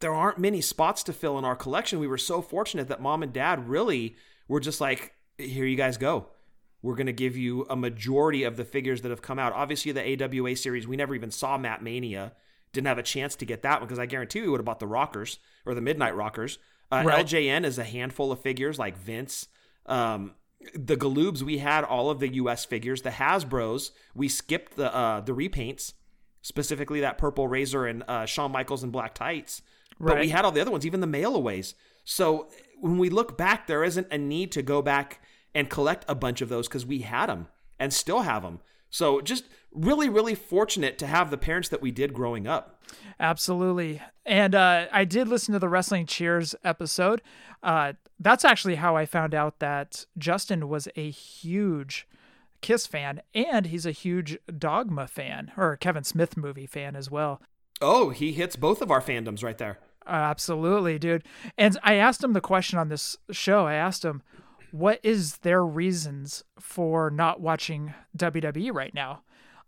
[0.00, 1.98] There aren't many spots to fill in our collection.
[1.98, 5.96] We were so fortunate that mom and dad really were just like, here you guys
[5.96, 6.28] go
[6.86, 9.52] we're going to give you a majority of the figures that have come out.
[9.52, 12.32] Obviously, the AWA series, we never even saw Mat Mania.
[12.72, 14.78] Didn't have a chance to get that one because I guarantee we would have bought
[14.78, 16.58] the Rockers or the Midnight Rockers.
[16.92, 17.26] Uh, Right.
[17.26, 19.48] LJN is a handful of figures like Vince.
[19.86, 20.34] Um,
[20.74, 23.02] the Galoobs, we had all of the US figures.
[23.02, 25.94] The Hasbros, we skipped the uh, the repaints,
[26.46, 29.62] specifically that Purple Razor and uh, Shawn Michaels and Black Tights.
[29.98, 30.14] Right.
[30.14, 31.74] But we had all the other ones, even the mailaways.
[32.04, 35.20] So when we look back, there isn't a need to go back
[35.56, 37.48] and collect a bunch of those because we had them
[37.80, 38.60] and still have them.
[38.90, 42.80] So just really, really fortunate to have the parents that we did growing up.
[43.18, 44.00] Absolutely.
[44.24, 47.22] And uh, I did listen to the Wrestling Cheers episode.
[47.60, 52.06] Uh, that's actually how I found out that Justin was a huge
[52.60, 57.40] Kiss fan and he's a huge Dogma fan or Kevin Smith movie fan as well.
[57.80, 59.78] Oh, he hits both of our fandoms right there.
[60.06, 61.24] Uh, absolutely, dude.
[61.58, 63.66] And I asked him the question on this show.
[63.66, 64.22] I asked him,
[64.70, 69.22] what is their reasons for not watching WWE right now?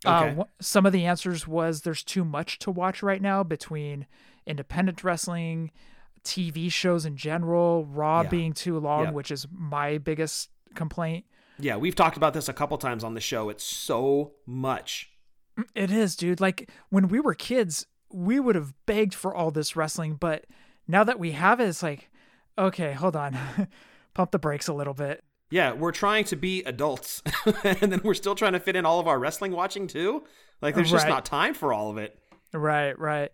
[0.05, 0.39] Okay.
[0.39, 4.07] Uh, some of the answers was there's too much to watch right now between
[4.47, 5.71] independent wrestling,
[6.23, 8.29] TV shows in general, Raw Yeah.
[8.29, 9.11] being too long, Yeah.
[9.11, 11.25] which is my biggest complaint.
[11.59, 13.49] Yeah, we've talked about this a couple times on the show.
[13.49, 15.11] It's so much.
[15.75, 16.39] It is, dude.
[16.39, 20.45] Like when we were kids, we would have begged for all this wrestling, but
[20.87, 22.09] now that we have it, it's like,
[22.57, 23.37] okay, hold on,
[24.13, 25.23] pump the brakes a little bit.
[25.51, 27.23] Yeah, we're trying to be adults,
[27.63, 30.23] and then we're still trying to fit in all of our wrestling watching too.
[30.61, 32.19] Like, there's just not time for all of it.
[32.53, 33.31] Right, right.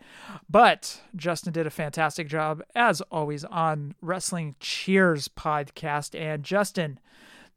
[0.50, 6.20] But Justin did a fantastic job, as always, on Wrestling Cheers podcast.
[6.20, 7.00] And Justin,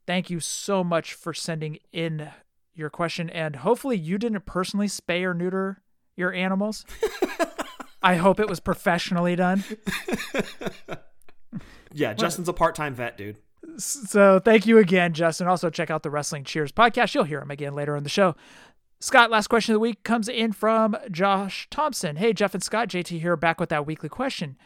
[0.08, 2.30] thank you so much for sending in
[2.74, 3.28] your question.
[3.28, 5.82] And hopefully, you didn't personally spay or neuter
[6.16, 6.86] your animals.
[8.02, 9.62] I hope it was professionally done.
[11.92, 13.38] Yeah, Justin's a part time vet, dude.
[13.78, 15.46] So thank you again, Justin.
[15.46, 17.14] Also, check out the Wrestling Cheers podcast.
[17.14, 18.36] You'll hear him again later in the show.
[19.00, 22.16] Scott, last question of the week comes in from Josh Thompson.
[22.16, 24.56] Hey, Jeff and Scott, JT here, back with that weekly question.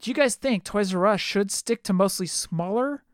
[0.00, 3.04] Do you guys think Toys R Us should stick to mostly smaller,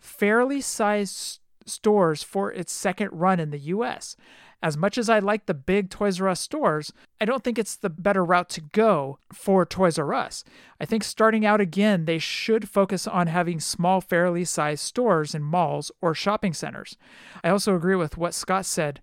[0.00, 4.16] fairly sized stores for its second run in the US?
[4.60, 7.76] As much as I like the big Toys R Us stores, I don't think it's
[7.76, 10.42] the better route to go for Toys R Us.
[10.80, 15.42] I think starting out again, they should focus on having small, fairly sized stores in
[15.42, 16.96] malls or shopping centers.
[17.44, 19.00] I also agree with what Scott said.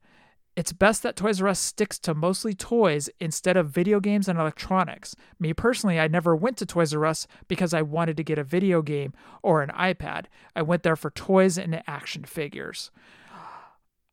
[0.55, 4.39] It's best that Toys R Us sticks to mostly toys instead of video games and
[4.39, 5.13] electronics.
[5.37, 8.43] Me personally, I never went to Toys R Us because I wanted to get a
[8.43, 10.25] video game or an iPad.
[10.55, 12.89] I went there for toys and action figures.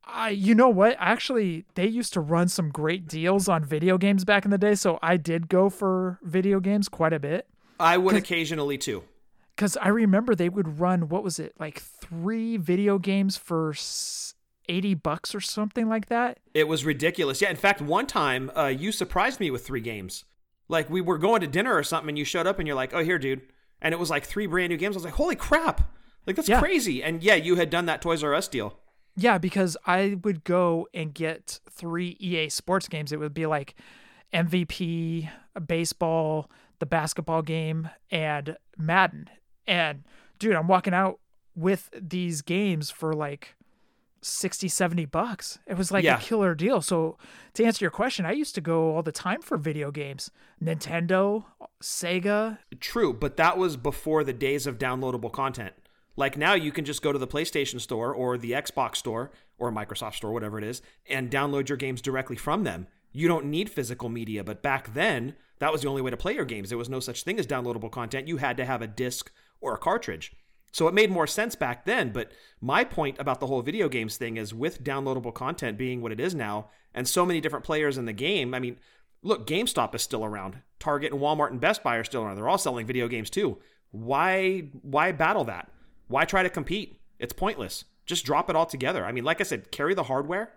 [0.05, 0.97] I, you know what?
[0.99, 4.75] Actually, they used to run some great deals on video games back in the day,
[4.75, 7.47] so I did go for video games quite a bit.
[7.79, 9.03] I would occasionally too.
[9.55, 13.73] Because I remember they would run, what was it, like three video games for
[14.69, 16.39] 80 bucks or something like that?
[16.53, 17.41] It was ridiculous.
[17.41, 20.25] Yeah, in fact, one time uh, you surprised me with three games.
[20.69, 22.93] Like we were going to dinner or something, and you showed up, and you're like,
[22.93, 23.41] "Oh, here, dude,"
[23.81, 24.95] and it was like three brand new games.
[24.95, 25.81] I was like, "Holy crap!"
[26.25, 26.59] Like that's Yeah.
[26.59, 27.03] crazy.
[27.03, 28.79] And yeah, you had done that Toys R Us deal.
[29.15, 33.11] Yeah, because I would go and get three EA sports games.
[33.11, 33.75] It would be like
[34.33, 35.29] MVP,
[35.67, 36.49] baseball,
[36.79, 39.29] the basketball game, and Madden.
[39.67, 40.03] And
[40.39, 41.19] dude, I'm walking out
[41.55, 43.55] with these games for like
[44.23, 45.59] 60, 70 bucks.
[45.67, 46.17] It was like Yeah.
[46.17, 46.81] a killer deal.
[46.81, 47.17] So
[47.53, 50.31] to answer your question, I used to go all the time for video games.
[50.63, 51.45] Nintendo,
[51.81, 52.57] Sega.
[52.79, 55.73] True, but that was before the days of downloadable content.
[56.15, 59.71] Like now, you can just go to the PlayStation Store or the Xbox Store or
[59.71, 62.87] Microsoft Store, whatever it is, and download your games directly from them.
[63.11, 66.33] You don't need physical media, but back then, that was the only way to play
[66.35, 66.69] your games.
[66.69, 68.27] There was no such thing as downloadable content.
[68.27, 70.33] You had to have a disc or a cartridge.
[70.73, 72.11] So it made more sense back then.
[72.11, 76.11] But my point about the whole video games thing is with downloadable content being what
[76.11, 78.77] it is now, and so many different players in the game, I mean,
[79.21, 80.57] look, GameStop is still around.
[80.79, 82.35] Target and Walmart and Best Buy are still around.
[82.35, 83.59] They're all selling video games too.
[83.91, 85.69] Why why battle that?
[86.07, 86.99] Why try to compete?
[87.19, 87.85] It's pointless.
[88.07, 89.05] Just drop it all together.
[89.05, 90.53] I mean, like I said, carry the hardware.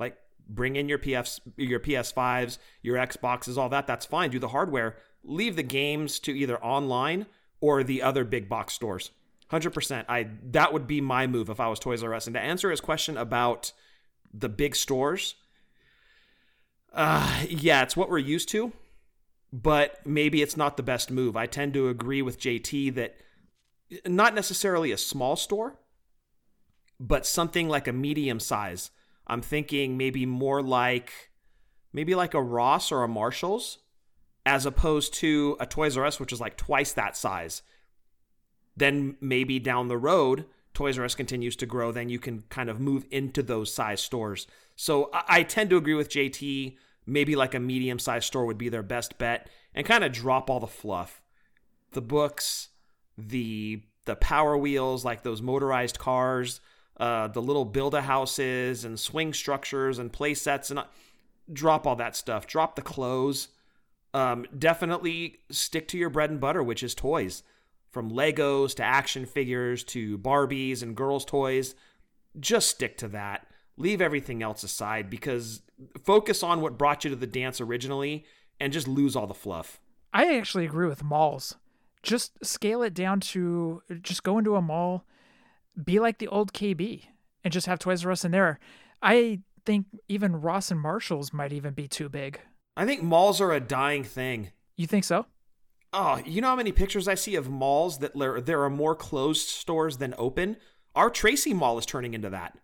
[0.00, 0.16] Like
[0.48, 3.86] bring in your PS your PS5s, your Xboxes, all that.
[3.86, 4.30] That's fine.
[4.30, 4.96] Do the hardware.
[5.22, 7.26] Leave the games to either online
[7.60, 9.12] or the other big box stores.
[9.50, 10.04] 100%.
[10.08, 12.26] I that would be my move if I was Toys R Us.
[12.26, 13.72] And to answer his question about
[14.32, 15.34] the big stores,
[16.92, 18.72] uh, yeah, it's what we're used to,
[19.52, 21.36] but maybe it's not the best move.
[21.36, 23.16] I tend to agree with JT that
[24.06, 25.78] not necessarily a small store,
[26.98, 28.90] but something like a medium size.
[29.26, 31.12] I'm thinking maybe more like
[31.92, 33.78] maybe like a Ross or a Marshalls
[34.46, 37.62] as opposed to a Toys R Us which is like twice that size.
[38.80, 42.70] Then maybe down the road Toys R Us continues to grow, then you can kind
[42.70, 44.46] of move into those size stores.
[44.76, 46.76] So I, I tend to agree with JT.
[47.06, 50.48] Maybe like a medium sized store would be their best bet and kind of drop
[50.48, 51.20] all the fluff.
[51.92, 52.68] The books,
[53.18, 56.60] the the power wheels, like those motorized cars,
[56.98, 60.84] uh, the little build a houses and swing structures and play sets and uh,
[61.52, 62.46] drop all that stuff.
[62.46, 63.48] Drop the clothes.
[64.14, 67.42] Um, definitely stick to your bread and butter, which is toys
[67.90, 71.74] from Legos to action figures to Barbies and girls' toys.
[72.38, 73.46] Just stick to that.
[73.76, 75.62] Leave everything else aside because
[76.04, 78.24] focus on what brought you to the dance originally
[78.60, 79.80] and just lose all the fluff.
[80.12, 81.56] I actually agree with malls.
[82.02, 85.04] Just scale it down to just go into a mall,
[85.82, 87.04] be like the old KB,
[87.44, 88.58] and just have Toys R Us in there.
[89.02, 92.40] I think even Ross and Marshalls might even be too big.
[92.76, 94.50] I think malls are a dying thing.
[94.76, 95.26] You think so?
[95.92, 98.94] Oh, you know how many pictures I see of malls that there, there are more
[98.94, 100.56] closed stores than open?
[100.94, 102.56] Our Tracy Mall is turning into that.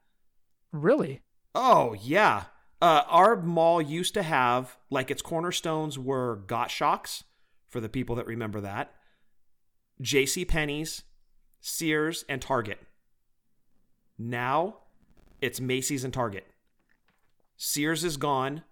[0.73, 1.23] Really?
[1.55, 2.45] Oh, yeah.
[2.81, 7.23] Uh, our mall used to have, like, its cornerstones were Gottschalks,
[7.69, 8.93] for the people that remember that,
[10.01, 10.45] J.C.
[10.45, 11.03] Penney's,
[11.61, 12.79] Sears, and Target.
[14.19, 14.79] Now,
[15.41, 16.47] it's Macy's and Target.
[17.57, 18.63] Sears is gone.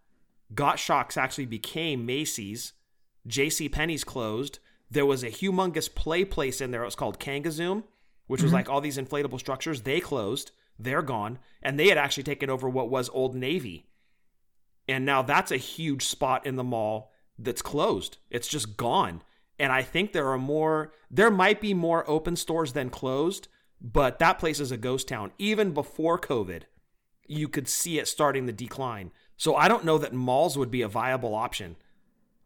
[0.54, 2.74] Gottschalks actually became Macy's.
[3.26, 3.68] J.C.
[3.68, 4.58] Penney's closed.
[4.90, 6.82] There was a humongous play place in there.
[6.82, 7.84] It was called Kangazoom,
[8.26, 8.54] which was Mhm.
[8.54, 9.82] like all these inflatable structures.
[9.82, 10.52] They closed.
[10.78, 11.38] They're gone.
[11.62, 13.86] And they had actually taken over what was Old Navy.
[14.86, 18.18] And now that's a huge spot in the mall that's closed.
[18.30, 19.22] It's just gone.
[19.58, 23.48] And I think there are more, there might be more open stores than closed,
[23.80, 25.32] but that place is a ghost town.
[25.38, 26.62] Even before COVID,
[27.26, 29.12] you could see it starting the decline.
[29.36, 31.76] So I don't know that malls would be a viable option.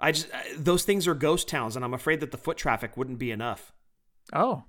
[0.00, 2.96] I just, uh, those things are ghost towns, and I'm afraid that the foot traffic
[2.96, 3.72] wouldn't be enough.
[4.32, 4.64] Oh.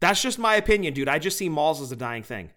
[0.00, 1.08] That's just my opinion, dude.
[1.08, 2.50] I just see malls as a dying thing.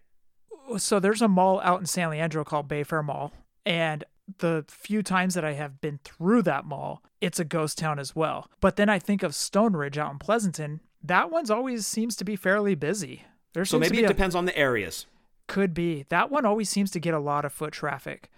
[0.77, 3.31] So there's a mall out in San Leandro called Bayfair Mall.
[3.65, 4.03] And
[4.39, 8.15] the few times that I have been through that mall, it's a ghost town as
[8.15, 8.49] well.
[8.59, 10.81] But then I think of Stoneridge out in Pleasanton.
[11.01, 13.23] That one's always seems to be fairly busy.
[13.53, 15.05] There So maybe it a- depends on the areas.
[15.47, 16.05] Could be.
[16.09, 18.29] That one always seems to get a lot of foot traffic.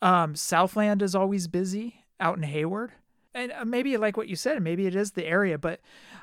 [0.00, 2.92] Um, Southland is always busy out in Hayward.
[3.36, 5.80] And uh, maybe like what you said, maybe it is the area, but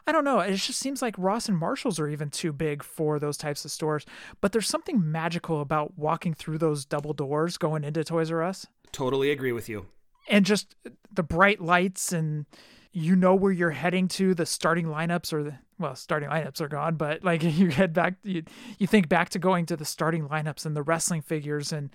[0.08, 0.39] I don't know.
[0.39, 3.72] It just seems like Ross and Marshalls are even too big for those types of
[3.72, 4.06] stores.
[4.39, 8.66] But there's something magical about walking through those double doors going into Toys R Us
[8.94, 9.88] Totally agree with you.
[10.30, 10.76] and just
[11.14, 12.46] the bright lights and
[12.94, 16.68] you know where you're heading to the starting lineups or the well starting lineups are
[16.68, 18.44] gone but like you head back you,
[18.78, 21.89] you think back to going to the starting lineups and the wrestling figures and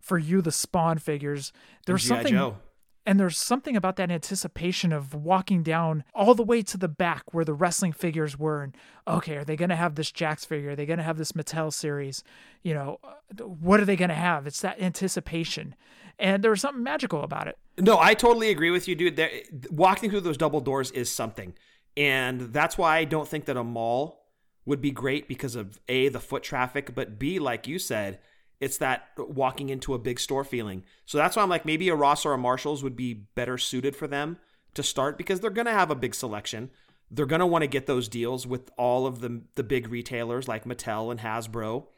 [0.00, 1.52] for you the spawn figures
[1.86, 2.56] there's something Joe.
[3.04, 7.34] And there's something about that anticipation of walking down all the way to the back
[7.34, 8.76] where the wrestling figures were and
[9.08, 10.70] okay are they going to have this Jakks figure?
[10.70, 12.22] Are they going to have this mattel series?
[12.62, 13.00] You know
[13.40, 14.46] what are they going to have?
[14.46, 15.74] It's that anticipation.
[16.18, 17.58] And there was something magical about it.
[17.78, 19.16] No, I totally agree with you, dude.
[19.16, 19.30] There,
[19.70, 21.54] walking through those double doors is something,
[21.96, 24.26] and that's why I don't think that a mall
[24.64, 28.20] would be great because of a the foot traffic, but b like you said,
[28.62, 30.84] it's that walking into a big store feeling.
[31.04, 33.96] So that's why I'm like maybe a Ross or a Marshalls would be better suited
[33.96, 34.38] for them
[34.74, 36.70] to start because they're gonna have a big selection.
[37.10, 40.64] They're gonna want to get those deals with all of the the big retailers like
[40.64, 41.88] Mattel and Hasbro.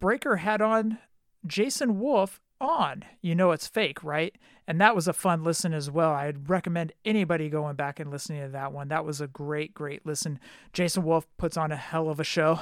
[0.00, 0.98] Breaker had on
[1.46, 3.04] Jason Wolf on.
[3.20, 4.36] You know it's fake, right?
[4.66, 6.12] And that was a fun listen as well.
[6.12, 8.88] I'd recommend anybody going back and listening to that one.
[8.88, 10.38] That was a great, great listen.
[10.72, 12.60] Jason Wolf puts on a hell of a show.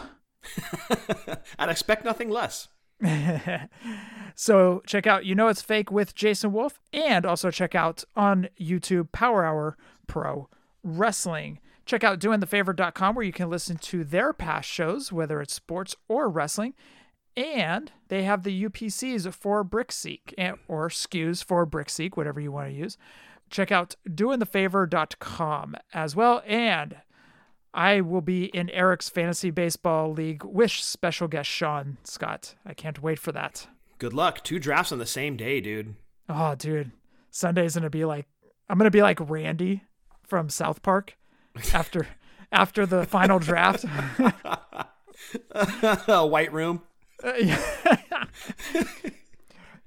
[1.58, 2.68] I'd expect nothing less.
[4.34, 8.48] so check out You Know It's Fake with Jason Wolf and also check out on
[8.60, 9.76] YouTube Power Hour
[10.06, 10.48] Pro
[10.82, 11.58] Wrestling.
[11.84, 16.28] Check out doingthefavor.com where you can listen to their past shows, whether it's sports or
[16.28, 16.74] wrestling.
[17.36, 22.68] And they have the UPCs for Brickseek and, or SKUs for Brickseek, whatever you want
[22.68, 22.98] to use.
[23.50, 26.42] Check out doingthefavor.com as well.
[26.46, 26.96] And
[27.74, 32.54] I will be in Eric's Fantasy Baseball League with special guest Sean Scott.
[32.66, 33.66] I can't wait for that.
[33.98, 34.44] Good luck.
[34.44, 35.94] Two drafts on the same day, dude.
[36.28, 36.92] Oh, dude.
[37.30, 38.26] Sunday's going to be like,
[38.68, 39.84] I'm going to be like Randy
[40.22, 41.16] from South Park
[41.72, 42.06] after
[42.50, 43.84] after the final draft.
[46.08, 46.82] White room.
[47.24, 48.24] Uh, yeah.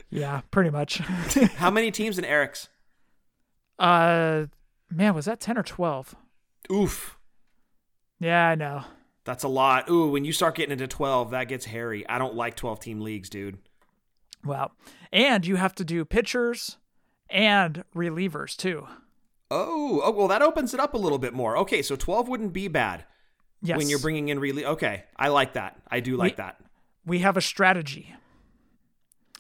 [0.10, 0.98] yeah, pretty much.
[1.58, 2.70] How many teams in Eric's?
[3.78, 4.46] Uh,
[4.90, 6.16] man, was that ten or twelve?
[6.72, 7.15] Oof.
[8.20, 8.84] Yeah, I know.
[9.24, 9.90] That's a lot.
[9.90, 12.08] Ooh, when you start getting into twelve, that gets hairy.
[12.08, 13.58] I don't like twelve team leagues, dude.
[14.44, 14.72] Well,
[15.12, 16.78] and you have to do pitchers
[17.30, 18.88] and relievers too.
[19.50, 21.58] Oh, oh, well, that opens it up a little bit more.
[21.58, 23.06] Okay, so twelve wouldn't be bad.
[23.62, 23.78] Yes.
[23.78, 24.66] When you're bringing in relief.
[24.66, 25.82] Okay, I like that.
[25.90, 26.60] I do like we, that.
[27.04, 28.14] We have a strategy.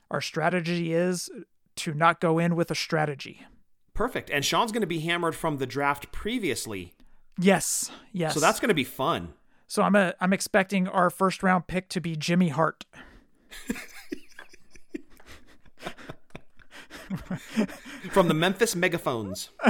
[0.09, 1.29] Our strategy is
[1.75, 3.43] to not go in with a strategy.
[3.93, 4.31] Perfect.
[4.31, 6.94] And Sean's going to be hammered from the draft previously.
[7.37, 7.91] Yes.
[8.11, 8.33] Yes.
[8.33, 9.33] So that's going to be fun.
[9.67, 12.85] So I'm a, I'm expecting our first round pick to be Jimmy Hart.
[18.11, 19.49] from the Memphis Megaphones.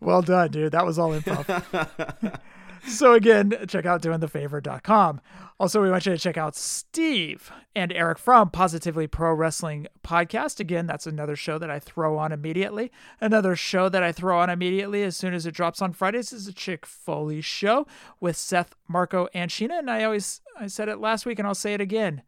[0.00, 0.72] well done, dude.
[0.72, 2.40] That was all improv.
[2.88, 5.20] so again, check out doingthefavor.com.
[5.60, 10.60] Also, we want you to check out Steve and Eric from Positively Pro Wrestling Podcast.
[10.60, 12.92] Again, that's another show that I throw on immediately.
[13.20, 16.46] Another show that I throw on immediately as soon as it drops on Fridays is
[16.46, 17.86] a Chick Foley show
[18.20, 19.80] with Seth, Marco, and Sheena.
[19.80, 22.22] And I always I said it last week and I'll say it again.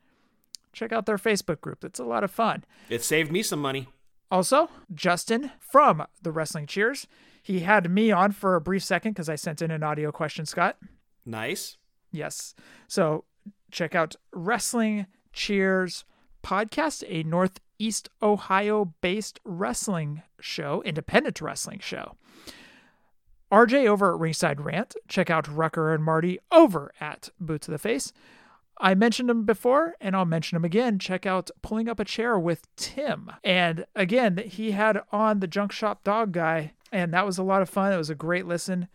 [0.72, 1.84] Check out their Facebook group.
[1.84, 2.64] It's a lot of fun.
[2.88, 3.88] It saved me some money.
[4.30, 7.06] Also, Justin from the Wrestling Cheers.
[7.42, 10.46] He had me on for a brief second because I sent in an audio question,
[10.46, 10.76] Scott.
[11.24, 11.76] Nice.
[12.12, 12.54] Yes.
[12.88, 13.24] So
[13.70, 16.04] check out Wrestling Cheers
[16.42, 22.16] podcast, a Northeast Ohio based wrestling show, independent wrestling show.
[23.52, 24.94] RJ over at Ringside Rant.
[25.08, 28.12] Check out Rucker and Marty over at Boots of the Face.
[28.78, 30.98] I mentioned him before and I'll mention him again.
[30.98, 33.30] Check out Pulling Up a Chair with Tim.
[33.44, 37.62] And again, he had on the Junk Shop Dog guy, and that was a lot
[37.62, 37.92] of fun.
[37.92, 38.88] It was a great listen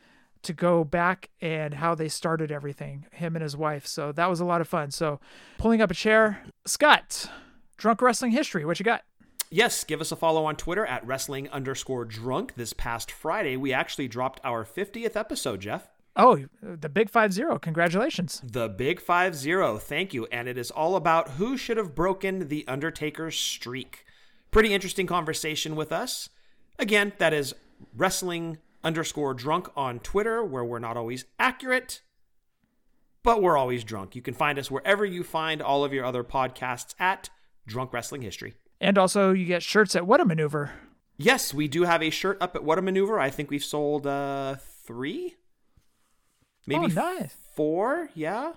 [0.43, 3.87] to go back and how they started everything, him and his wife.
[3.87, 4.91] So that was a lot of fun.
[4.91, 5.19] So
[5.57, 7.29] Pulling Up a Chair, Scott,
[7.77, 9.03] Drunk Wrestling History, what you got?
[9.51, 12.55] Yes, give us a follow on Twitter at wrestling underscore drunk.
[12.55, 15.87] This past Friday, we actually dropped our 50th episode, Jeff.
[16.15, 17.59] Oh, the Big Five Zero.
[17.59, 18.41] Congratulations.
[18.43, 19.77] The Big Five Zero.
[19.77, 20.27] Thank you.
[20.31, 24.05] And it is all about who should have broken The Undertaker's streak.
[24.49, 26.29] Pretty interesting conversation with us.
[26.79, 27.53] Again, that is
[27.95, 32.01] wrestling underscore drunk on Twitter, where we're not always accurate,
[33.23, 34.15] but we're always drunk.
[34.15, 37.29] You can find us wherever you find all of your other podcasts at
[37.67, 38.53] Drunk Wrestling History.
[38.79, 40.71] And also, you get shirts at What a Maneuver.
[41.17, 43.19] Yes, we do have a shirt up at What a Maneuver.
[43.19, 44.55] I think we've sold uh,
[44.85, 45.35] three
[46.67, 47.35] maybe oh, nice.
[47.55, 48.09] four.
[48.13, 48.53] Yeah.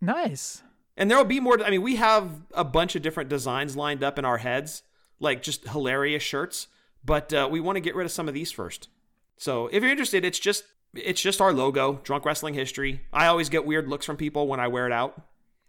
[0.00, 0.62] Nice.
[0.96, 1.62] And there will be more.
[1.62, 4.82] I mean, we have a bunch of different designs lined up in our heads,
[5.20, 6.68] like just hilarious shirts.
[7.06, 8.88] But uh, we want to get rid of some of these first.
[9.36, 13.02] So if you're interested, it's just it's just our logo, Drunk Wrestling History.
[13.12, 15.22] I always get weird looks from people when I wear it out.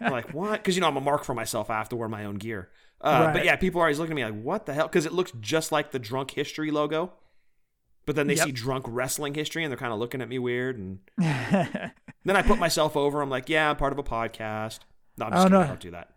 [0.00, 0.52] like what?
[0.52, 1.70] Because you know I'm a mark for myself.
[1.70, 2.68] I have to wear my own gear.
[3.00, 3.32] Uh, right.
[3.32, 5.32] But yeah, people are always looking at me like, "What the hell?" Because it looks
[5.40, 7.12] just like the Drunk History logo.
[8.08, 8.46] But then they yep.
[8.46, 10.78] see drunk wrestling history and they're kind of looking at me weird.
[10.78, 11.92] And then
[12.36, 13.20] I put myself over.
[13.20, 14.78] I'm like, yeah, I'm part of a podcast.
[15.18, 15.58] No, I'm just kidding.
[15.58, 16.08] I don't do that.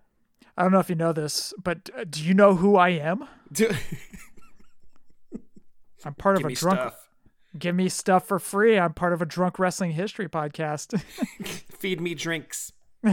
[0.57, 3.27] I don't know if you know this, but uh, do you know who I am?
[6.05, 6.79] I'm part of a drunk.
[6.79, 7.09] Stuff.
[7.57, 8.79] Give me stuff for free.
[8.79, 10.99] I'm part of a drunk wrestling history podcast.
[11.77, 12.71] Feed me drinks.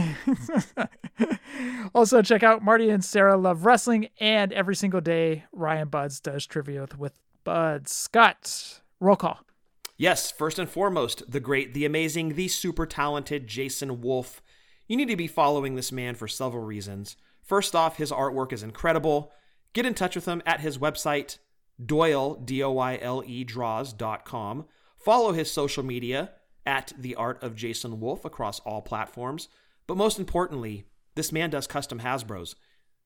[1.95, 6.45] also, check out Marty and Sarah Love Wrestling, and every single day, Ryan Buds does
[6.45, 8.81] trivia with, with Bud Scott.
[8.99, 9.39] Roll call.
[9.97, 14.41] Yes, first and foremost, the great, the amazing, the super talented Jason Wolf.
[14.87, 17.17] You need to be following this man for several reasons.
[17.41, 19.31] First off, his artwork is incredible.
[19.73, 21.39] Get in touch with him at his website,
[21.83, 24.65] Doyle, D O Y L E, draws.com.
[24.97, 26.31] Follow his social media
[26.65, 29.47] at The Art of Jason Wolf across all platforms.
[29.87, 32.55] But most importantly, this man does custom Hasbros.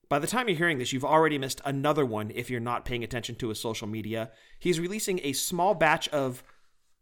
[0.10, 3.04] By the time you're hearing this, you've already missed another one if you're not paying
[3.04, 4.32] attention to his social media.
[4.60, 6.44] He's releasing a small batch of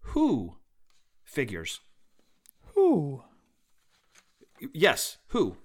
[0.01, 0.57] Who
[1.24, 1.80] figures.
[2.76, 3.24] Who?
[4.74, 5.57] Yes, Who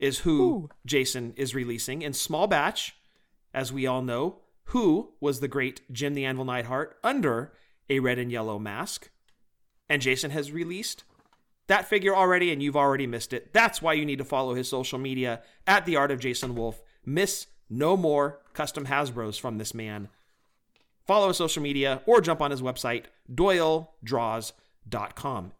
[0.00, 0.70] is who, Who?
[0.84, 2.96] Jason is releasing in small batch.
[3.52, 4.38] As we all know,
[4.70, 7.52] Who was the great Jim the Anvil Neidhart under
[7.90, 9.10] a red and yellow mask.
[9.88, 11.04] And Jason has released
[11.66, 13.52] that figure already, and you've already missed it.
[13.52, 16.82] That's why you need to follow his social media at the Art of Jason Wolf.
[17.04, 20.08] Miss no more custom Hasbros from this man.
[21.06, 25.52] Follow his social media or jump on his website, doyledraws.com.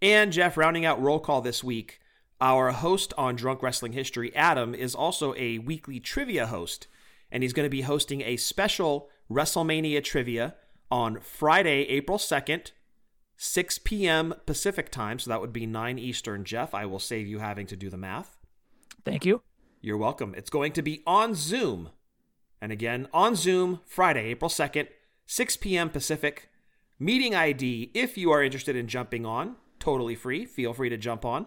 [0.00, 2.00] And Jeff, rounding out roll call this week,
[2.40, 6.88] our host on Drunk Wrestling History, Adam, is also a weekly trivia host.
[7.32, 10.54] And he's going to be hosting a special WrestleMania trivia
[10.90, 12.72] on Friday, April 2nd,
[13.38, 14.34] 6 p.m.
[14.44, 15.18] Pacific time.
[15.18, 16.74] So that would be 9 Eastern, Jeff.
[16.74, 18.36] I will save you having to do the math.
[19.04, 19.42] Thank you.
[19.80, 20.34] You're welcome.
[20.36, 21.88] It's going to be on Zoom.
[22.60, 24.88] And again, on Zoom, Friday, April 2nd,
[25.26, 25.88] 6 p.m.
[25.88, 26.50] Pacific.
[26.98, 30.44] Meeting ID, if you are interested in jumping on, totally free.
[30.44, 31.46] Feel free to jump on.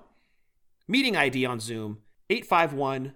[0.87, 3.13] Meeting ID on Zoom, 851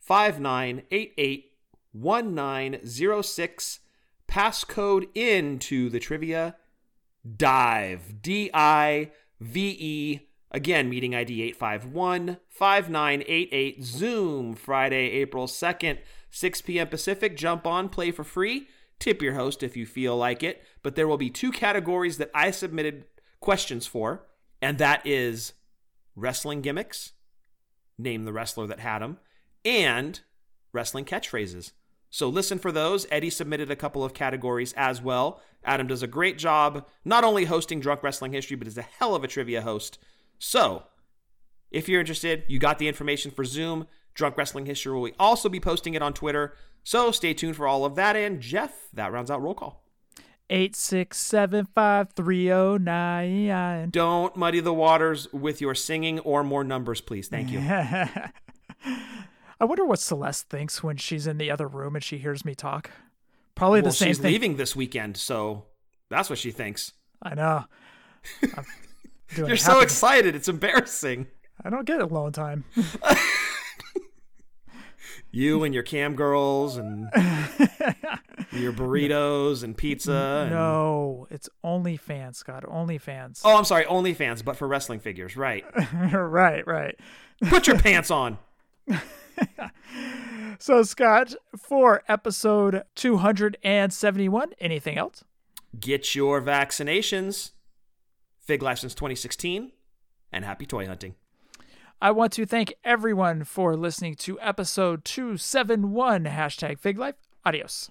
[0.00, 1.49] 5988
[1.92, 3.80] 1906.
[4.28, 6.56] Passcode into the trivia
[7.36, 8.22] dive.
[8.22, 9.10] D I
[9.40, 10.20] V E.
[10.52, 13.84] Again, meeting ID 851 5988.
[13.84, 15.98] Zoom, Friday, April 2nd,
[16.30, 16.88] 6 p.m.
[16.88, 17.36] Pacific.
[17.36, 18.66] Jump on, play for free.
[18.98, 20.62] Tip your host if you feel like it.
[20.82, 23.04] But there will be two categories that I submitted
[23.40, 24.26] questions for,
[24.60, 25.54] and that is
[26.14, 27.12] wrestling gimmicks,
[27.98, 29.18] name the wrestler that had them,
[29.64, 30.20] and
[30.72, 31.72] wrestling catchphrases.
[32.10, 33.06] So listen for those.
[33.10, 35.40] Eddie submitted a couple of categories as well.
[35.64, 39.14] Adam does a great job, not only hosting Drunk Wrestling History, but is a hell
[39.14, 39.98] of a trivia host.
[40.38, 40.84] So,
[41.70, 43.86] if you're interested, you got the information for Zoom.
[44.14, 46.54] Drunk Wrestling History will also be posting it on Twitter.
[46.82, 48.16] So stay tuned for all of that.
[48.16, 49.84] And Jeff, that rounds out roll call.
[50.48, 53.90] Eight six seven five three zero nine.
[53.90, 57.28] Don't muddy the waters with your singing or more numbers, please.
[57.28, 57.60] Thank you.
[59.60, 62.54] I wonder what Celeste thinks when she's in the other room and she hears me
[62.54, 62.90] talk.
[63.54, 64.10] Probably well, the same thing.
[64.10, 64.32] she's thing.
[64.32, 65.66] leaving this weekend, so
[66.08, 66.92] that's what she thinks.
[67.22, 67.64] I know.
[69.36, 70.34] You're so excited.
[70.34, 71.26] It's embarrassing.
[71.62, 72.64] I don't get alone time.
[75.32, 77.08] You and your cam girls and
[78.52, 80.12] your burritos and pizza.
[80.12, 80.50] And...
[80.50, 82.64] No, it's OnlyFans, Scott.
[82.64, 83.42] OnlyFans.
[83.44, 85.64] Oh, I'm sorry, OnlyFans, but for wrestling figures, right?
[86.12, 86.96] right, right.
[87.48, 88.38] Put your pants on.
[90.62, 95.24] So, Scott, for episode 271, anything else?
[95.78, 97.52] Get your vaccinations.
[98.38, 99.72] Fig Life since 2016,
[100.30, 101.14] and happy toy hunting.
[102.02, 107.14] I want to thank everyone for listening to episode 271, hashtag Fig Life.
[107.46, 107.90] Adios.